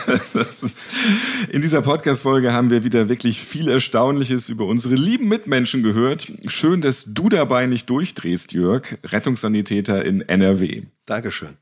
in 1.51 1.63
dieser 1.63 1.83
Podcast-Folge 1.83 2.53
haben 2.53 2.71
wir 2.71 2.83
wieder 2.83 3.09
wirklich 3.09 3.41
viel 3.41 3.69
Erstaunliches 3.69 4.49
über 4.49 4.67
unsere 4.67 4.97
lieben 4.97 5.29
Mitmenschen 5.29 5.85
gehört. 5.85 6.33
Schön, 6.49 6.81
dass 6.81 7.05
du 7.07 7.29
dabei 7.29 7.67
nicht 7.67 7.89
durchdrehst, 7.89 8.53
Jörg, 8.53 8.99
Rettungssanitäter 9.05 10.05
in 10.05 10.23
NRW. 10.23 10.83
Dankeschön. 11.07 11.57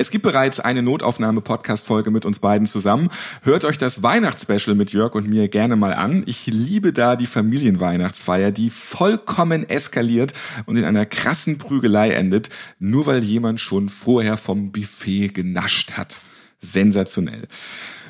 Es 0.00 0.10
gibt 0.10 0.22
bereits 0.22 0.60
eine 0.60 0.80
Notaufnahme-Podcast-Folge 0.80 2.10
mit 2.10 2.24
uns 2.24 2.38
beiden 2.38 2.66
zusammen. 2.66 3.10
Hört 3.42 3.66
euch 3.66 3.76
das 3.76 4.02
Weihnachtsspecial 4.02 4.74
mit 4.74 4.94
Jörg 4.94 5.14
und 5.14 5.28
mir 5.28 5.48
gerne 5.48 5.76
mal 5.76 5.92
an. 5.92 6.22
Ich 6.24 6.46
liebe 6.46 6.94
da 6.94 7.16
die 7.16 7.26
Familienweihnachtsfeier, 7.26 8.50
die 8.50 8.70
vollkommen 8.70 9.68
eskaliert 9.68 10.32
und 10.64 10.78
in 10.78 10.86
einer 10.86 11.04
krassen 11.04 11.58
Prügelei 11.58 12.12
endet, 12.12 12.48
nur 12.78 13.04
weil 13.04 13.22
jemand 13.22 13.60
schon 13.60 13.90
vorher 13.90 14.38
vom 14.38 14.72
Buffet 14.72 15.34
genascht 15.34 15.92
hat. 15.98 16.16
Sensationell. 16.60 17.46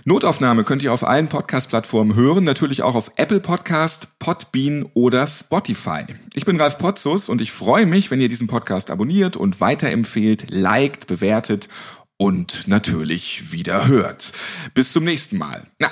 Notaufnahme 0.05 0.65
könnt 0.65 0.83
ihr 0.83 0.95
auf 0.95 1.05
allen 1.05 1.29
Podcast-Plattformen 1.29 2.15
hören, 2.15 2.43
natürlich 2.45 2.83
auch 2.83 2.95
auf 2.95 3.13
Apple 3.17 3.41
Podcast, 3.41 4.19
Podbean 4.19 4.87
oder 4.95 5.27
Spotify. 5.27 6.05
Ich 6.33 6.47
bin 6.47 6.59
Ralf 6.59 6.79
Potzus 6.79 7.29
und 7.29 7.43
ich 7.43 7.53
freue 7.53 7.85
mich, 7.85 8.11
wenn 8.11 8.21
ihr 8.21 8.31
diesen 8.31 8.47
Podcast 8.47 8.91
abonniert 8.91 9.37
und 9.37 9.61
weiterempfehlt, 9.61 10.51
liked, 10.51 11.07
bewertet 11.07 11.69
und 12.17 12.67
natürlich 12.67 13.53
wieder 13.53 13.89
hört. 13.89 14.33
Bis 14.73 14.93
zum 14.93 15.05
nächsten 15.05 15.37
Mal. 15.37 15.67
Na, 15.79 15.91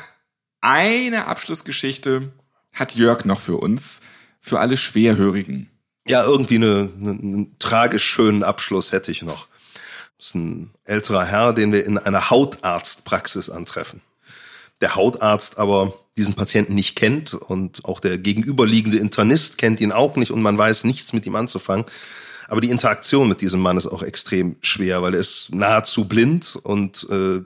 eine 0.63 1.27
Abschlussgeschichte 1.27 2.33
hat 2.73 2.95
Jörg 2.95 3.27
noch 3.27 3.41
für 3.41 3.59
uns, 3.59 4.01
für 4.41 4.59
alle 4.59 4.79
Schwerhörigen. 4.79 5.71
Ja, 6.07 6.25
irgendwie 6.25 6.57
eine, 6.57 6.91
eine, 6.99 7.11
einen 7.11 7.59
tragisch 7.59 8.05
schönen 8.05 8.43
Abschluss 8.43 8.93
hätte 8.93 9.11
ich 9.11 9.23
noch. 9.23 9.49
Ist 10.19 10.35
ein 10.35 10.71
älterer 10.85 11.25
Herr, 11.25 11.53
den 11.53 11.73
wir 11.73 11.87
in 11.87 11.97
einer 11.97 12.31
Hautarztpraxis 12.31 13.51
antreffen. 13.51 14.01
Der 14.81 14.95
Hautarzt 14.95 15.59
aber 15.59 15.93
diesen 16.17 16.35
Patienten 16.35 16.75
nicht 16.75 16.97
kennt 16.97 17.35
und 17.35 17.85
auch 17.85 18.01
der 18.01 18.19
gegenüberliegende 18.19 18.99
Internist 18.99 19.59
kennt 19.59 19.81
ihn 19.81 19.93
auch 19.93 20.17
nicht 20.17 20.31
und 20.31 20.43
man 20.43 20.59
weiß 20.59 20.85
nichts 20.85 21.13
mit 21.13 21.27
ihm 21.27 21.37
anzufangen. 21.37 21.85
Aber 22.49 22.61
die 22.61 22.71
Interaktion 22.71 23.29
mit 23.29 23.41
diesem 23.41 23.61
Mann 23.61 23.77
ist 23.77 23.87
auch 23.87 24.03
extrem 24.03 24.57
schwer, 24.63 25.03
weil 25.03 25.15
er 25.15 25.21
ist 25.21 25.55
nahezu 25.55 26.07
blind 26.07 26.57
und 26.57 27.07
äh, 27.11 27.43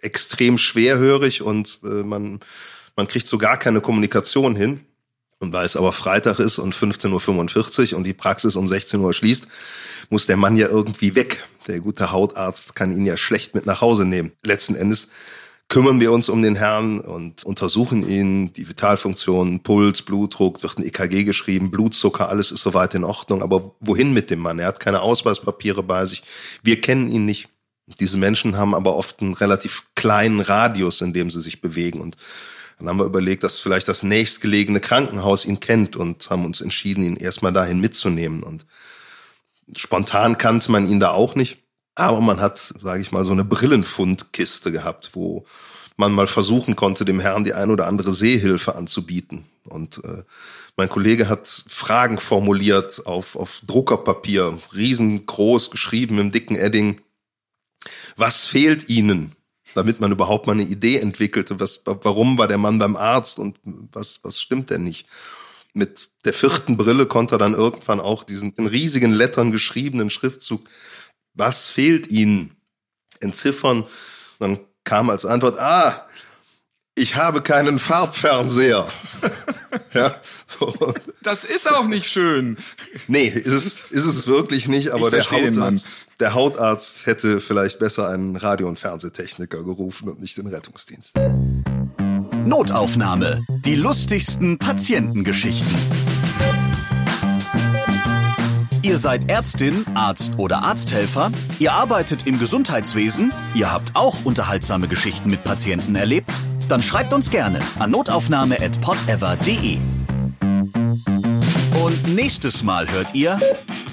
extrem 0.00 0.58
schwerhörig 0.58 1.42
und 1.42 1.80
äh, 1.82 2.02
man, 2.02 2.40
man 2.96 3.06
kriegt 3.06 3.26
so 3.26 3.36
gar 3.36 3.58
keine 3.58 3.80
Kommunikation 3.80 4.54
hin. 4.54 4.80
Und 5.40 5.52
weil 5.52 5.66
es 5.66 5.76
aber 5.76 5.92
Freitag 5.92 6.38
ist 6.38 6.58
und 6.58 6.74
15.45 6.74 7.92
Uhr 7.92 7.98
und 7.98 8.04
die 8.04 8.14
Praxis 8.14 8.56
um 8.56 8.68
16 8.68 9.00
Uhr 9.00 9.12
schließt, 9.12 9.48
muss 10.08 10.26
der 10.26 10.36
Mann 10.36 10.56
ja 10.56 10.68
irgendwie 10.68 11.14
weg. 11.14 11.44
Der 11.66 11.80
gute 11.80 12.12
Hautarzt 12.12 12.74
kann 12.74 12.92
ihn 12.92 13.06
ja 13.06 13.16
schlecht 13.16 13.54
mit 13.54 13.66
nach 13.66 13.80
Hause 13.80 14.04
nehmen. 14.04 14.32
Letzten 14.42 14.74
Endes 14.74 15.08
kümmern 15.68 15.98
wir 15.98 16.12
uns 16.12 16.28
um 16.28 16.42
den 16.42 16.56
Herrn 16.56 17.00
und 17.00 17.44
untersuchen 17.44 18.06
ihn, 18.08 18.52
die 18.52 18.68
Vitalfunktionen, 18.68 19.62
Puls, 19.62 20.02
Blutdruck, 20.02 20.62
wird 20.62 20.78
ein 20.78 20.84
EKG 20.84 21.24
geschrieben, 21.24 21.70
Blutzucker, 21.70 22.28
alles 22.28 22.50
ist 22.50 22.62
soweit 22.62 22.94
in 22.94 23.04
Ordnung. 23.04 23.42
Aber 23.42 23.74
wohin 23.80 24.12
mit 24.12 24.30
dem 24.30 24.40
Mann? 24.40 24.58
Er 24.58 24.68
hat 24.68 24.80
keine 24.80 25.00
Ausweispapiere 25.00 25.82
bei 25.82 26.04
sich. 26.06 26.22
Wir 26.62 26.80
kennen 26.80 27.10
ihn 27.10 27.24
nicht. 27.24 27.48
Diese 27.98 28.18
Menschen 28.18 28.56
haben 28.56 28.74
aber 28.74 28.96
oft 28.96 29.20
einen 29.20 29.34
relativ 29.34 29.84
kleinen 29.94 30.40
Radius, 30.40 31.00
in 31.00 31.12
dem 31.12 31.30
sie 31.30 31.40
sich 31.40 31.60
bewegen. 31.60 32.00
Und 32.00 32.16
dann 32.78 32.88
haben 32.88 32.98
wir 32.98 33.04
überlegt, 33.04 33.42
dass 33.42 33.58
vielleicht 33.58 33.88
das 33.88 34.02
nächstgelegene 34.02 34.80
Krankenhaus 34.80 35.44
ihn 35.44 35.60
kennt 35.60 35.96
und 35.96 36.28
haben 36.30 36.44
uns 36.44 36.60
entschieden, 36.60 37.02
ihn 37.02 37.16
erstmal 37.16 37.52
dahin 37.52 37.80
mitzunehmen. 37.80 38.42
Und 38.42 38.64
Spontan 39.76 40.38
kannte 40.38 40.70
man 40.70 40.86
ihn 40.86 41.00
da 41.00 41.12
auch 41.12 41.34
nicht. 41.34 41.58
Aber 41.94 42.20
man 42.20 42.40
hat, 42.40 42.58
sage 42.58 43.00
ich 43.00 43.12
mal, 43.12 43.24
so 43.24 43.32
eine 43.32 43.44
Brillenfundkiste 43.44 44.72
gehabt, 44.72 45.10
wo 45.14 45.44
man 45.96 46.12
mal 46.12 46.26
versuchen 46.26 46.74
konnte, 46.74 47.04
dem 47.04 47.20
Herrn 47.20 47.44
die 47.44 47.54
ein 47.54 47.70
oder 47.70 47.86
andere 47.86 48.14
Seehilfe 48.14 48.74
anzubieten. 48.74 49.44
Und 49.64 50.02
äh, 50.04 50.24
mein 50.76 50.88
Kollege 50.88 51.28
hat 51.28 51.64
Fragen 51.68 52.18
formuliert 52.18 53.06
auf, 53.06 53.36
auf 53.36 53.62
Druckerpapier, 53.66 54.58
riesengroß 54.74 55.70
geschrieben 55.70 56.18
im 56.18 56.32
dicken 56.32 56.56
Edding. 56.56 57.00
Was 58.16 58.44
fehlt 58.44 58.88
Ihnen, 58.88 59.36
damit 59.74 60.00
man 60.00 60.10
überhaupt 60.10 60.46
mal 60.46 60.54
eine 60.54 60.64
Idee 60.64 60.98
entwickelte? 60.98 61.60
Was, 61.60 61.82
warum 61.84 62.38
war 62.38 62.48
der 62.48 62.58
Mann 62.58 62.78
beim 62.78 62.96
Arzt 62.96 63.38
und 63.38 63.58
was, 63.64 64.18
was 64.22 64.40
stimmt 64.40 64.70
denn 64.70 64.82
nicht? 64.82 65.06
Mit 65.74 66.08
der 66.24 66.32
vierten 66.32 66.76
Brille 66.76 67.06
konnte 67.06 67.36
er 67.36 67.38
dann 67.38 67.54
irgendwann 67.54 68.00
auch 68.00 68.24
diesen 68.24 68.52
in 68.54 68.66
riesigen 68.66 69.12
Lettern 69.12 69.52
geschriebenen 69.52 70.10
Schriftzug, 70.10 70.68
was 71.34 71.68
fehlt 71.68 72.10
Ihnen, 72.10 72.56
entziffern. 73.20 73.82
Und 73.82 73.90
dann 74.38 74.60
kam 74.84 75.10
als 75.10 75.26
Antwort, 75.26 75.58
ah, 75.58 76.06
ich 76.94 77.16
habe 77.16 77.42
keinen 77.42 77.78
Farbfernseher. 77.78 78.88
ja, 79.94 80.14
so. 80.46 80.94
Das 81.22 81.44
ist 81.44 81.70
auch 81.70 81.88
nicht 81.88 82.06
schön. 82.06 82.56
Nee, 83.08 83.26
ist 83.26 83.52
es, 83.52 83.90
ist 83.90 84.04
es 84.04 84.26
wirklich 84.26 84.68
nicht, 84.68 84.90
aber 84.90 85.10
der 85.10 85.28
Hautarzt, 85.28 85.88
der 86.20 86.34
Hautarzt 86.34 87.06
hätte 87.06 87.40
vielleicht 87.40 87.80
besser 87.80 88.08
einen 88.08 88.36
Radio- 88.36 88.68
und 88.68 88.78
Fernsehtechniker 88.78 89.64
gerufen 89.64 90.08
und 90.08 90.20
nicht 90.20 90.36
den 90.36 90.46
Rettungsdienst. 90.46 91.14
Notaufnahme. 92.46 93.44
Die 93.64 93.74
lustigsten 93.74 94.58
Patientengeschichten. 94.58 96.03
Ihr 98.84 98.98
seid 98.98 99.30
Ärztin, 99.30 99.86
Arzt 99.94 100.32
oder 100.36 100.62
Arzthelfer, 100.62 101.32
ihr 101.58 101.72
arbeitet 101.72 102.26
im 102.26 102.38
Gesundheitswesen, 102.38 103.32
ihr 103.54 103.72
habt 103.72 103.92
auch 103.96 104.26
unterhaltsame 104.26 104.88
Geschichten 104.88 105.30
mit 105.30 105.42
Patienten 105.42 105.96
erlebt, 105.96 106.38
dann 106.68 106.82
schreibt 106.82 107.14
uns 107.14 107.30
gerne 107.30 107.60
an 107.78 107.90
notaufnahme@podever.de. 107.92 109.78
Und 111.82 112.14
nächstes 112.14 112.62
Mal 112.62 112.86
hört 112.90 113.14
ihr 113.14 113.40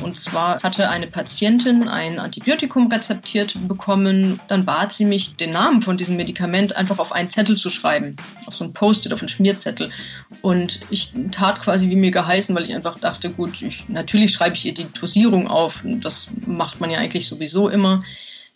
und 0.01 0.19
zwar 0.19 0.61
hatte 0.61 0.89
eine 0.89 1.07
Patientin 1.07 1.87
ein 1.87 2.19
Antibiotikum 2.19 2.91
rezeptiert 2.91 3.55
bekommen. 3.67 4.39
Dann 4.47 4.65
bat 4.65 4.93
sie 4.93 5.05
mich, 5.05 5.35
den 5.35 5.51
Namen 5.51 5.81
von 5.81 5.97
diesem 5.97 6.15
Medikament 6.15 6.75
einfach 6.75 6.99
auf 6.99 7.11
einen 7.11 7.29
Zettel 7.29 7.55
zu 7.55 7.69
schreiben. 7.69 8.15
Auf 8.45 8.55
so 8.55 8.63
ein 8.63 8.73
Post-it, 8.73 9.13
auf 9.13 9.21
einen 9.21 9.29
Schmierzettel. 9.29 9.91
Und 10.41 10.79
ich 10.89 11.13
tat 11.31 11.61
quasi 11.61 11.89
wie 11.89 11.95
mir 11.95 12.11
geheißen, 12.11 12.55
weil 12.55 12.63
ich 12.63 12.73
einfach 12.73 12.99
dachte, 12.99 13.29
gut, 13.29 13.61
ich, 13.61 13.87
natürlich 13.87 14.31
schreibe 14.31 14.55
ich 14.55 14.65
ihr 14.65 14.73
die 14.73 14.87
Dosierung 14.91 15.47
auf. 15.47 15.83
Das 15.83 16.27
macht 16.45 16.81
man 16.81 16.91
ja 16.91 16.99
eigentlich 16.99 17.27
sowieso 17.27 17.69
immer. 17.69 18.03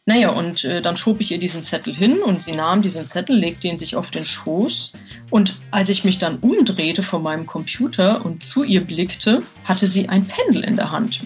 Naja, 0.08 0.30
und 0.30 0.63
äh, 0.63 0.84
dann 0.84 0.98
schob 0.98 1.20
ich 1.20 1.32
ihr 1.32 1.39
diesen 1.39 1.63
Zettel 1.63 1.96
hin 1.96 2.20
und 2.22 2.44
sie 2.44 2.52
nahm 2.52 2.84
diesen 2.84 3.08
Zettel, 3.08 3.36
legte 3.36 3.68
ihn 3.68 3.80
sich 3.80 3.96
auf 3.96 4.12
den 4.12 4.24
Schoß. 4.24 4.91
Und 5.32 5.56
als 5.72 5.89
ich 5.89 6.04
mich 6.04 6.20
dann 6.20 6.38
umdrehte 6.38 7.02
vor 7.02 7.20
meinem 7.20 7.48
Computer 7.48 8.24
und 8.24 8.46
zu 8.46 8.63
ihr 8.63 8.82
blickte, 8.82 9.41
hatte 9.63 9.88
sie 9.88 10.08
ein 10.08 10.28
Pendel 10.28 10.63
in 10.63 10.76
der 10.76 10.91
Hand. 10.91 11.22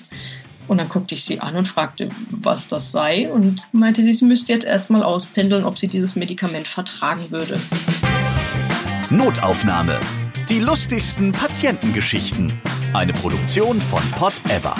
Und 0.69 0.77
dann 0.77 0.87
guckte 0.87 1.15
ich 1.15 1.25
sie 1.25 1.41
an 1.41 1.57
und 1.57 1.67
fragte, 1.67 2.07
was 2.29 2.69
das 2.69 2.91
sei 2.91 3.29
und 3.29 3.61
meinte 3.73 4.01
sie, 4.01 4.13
sie 4.13 4.23
müsste 4.23 4.53
jetzt 4.53 4.65
erstmal 4.65 5.03
auspendeln, 5.03 5.65
ob 5.65 5.77
sie 5.77 5.87
dieses 5.87 6.15
Medikament 6.15 6.67
vertragen 6.67 7.31
würde. 7.31 7.59
Notaufnahme. 9.09 9.99
Die 10.47 10.59
lustigsten 10.59 11.33
Patientengeschichten. 11.33 12.61
Eine 12.93 13.11
Produktion 13.11 13.81
von 13.81 14.01
Pot 14.11 14.39
Ever. 14.47 14.77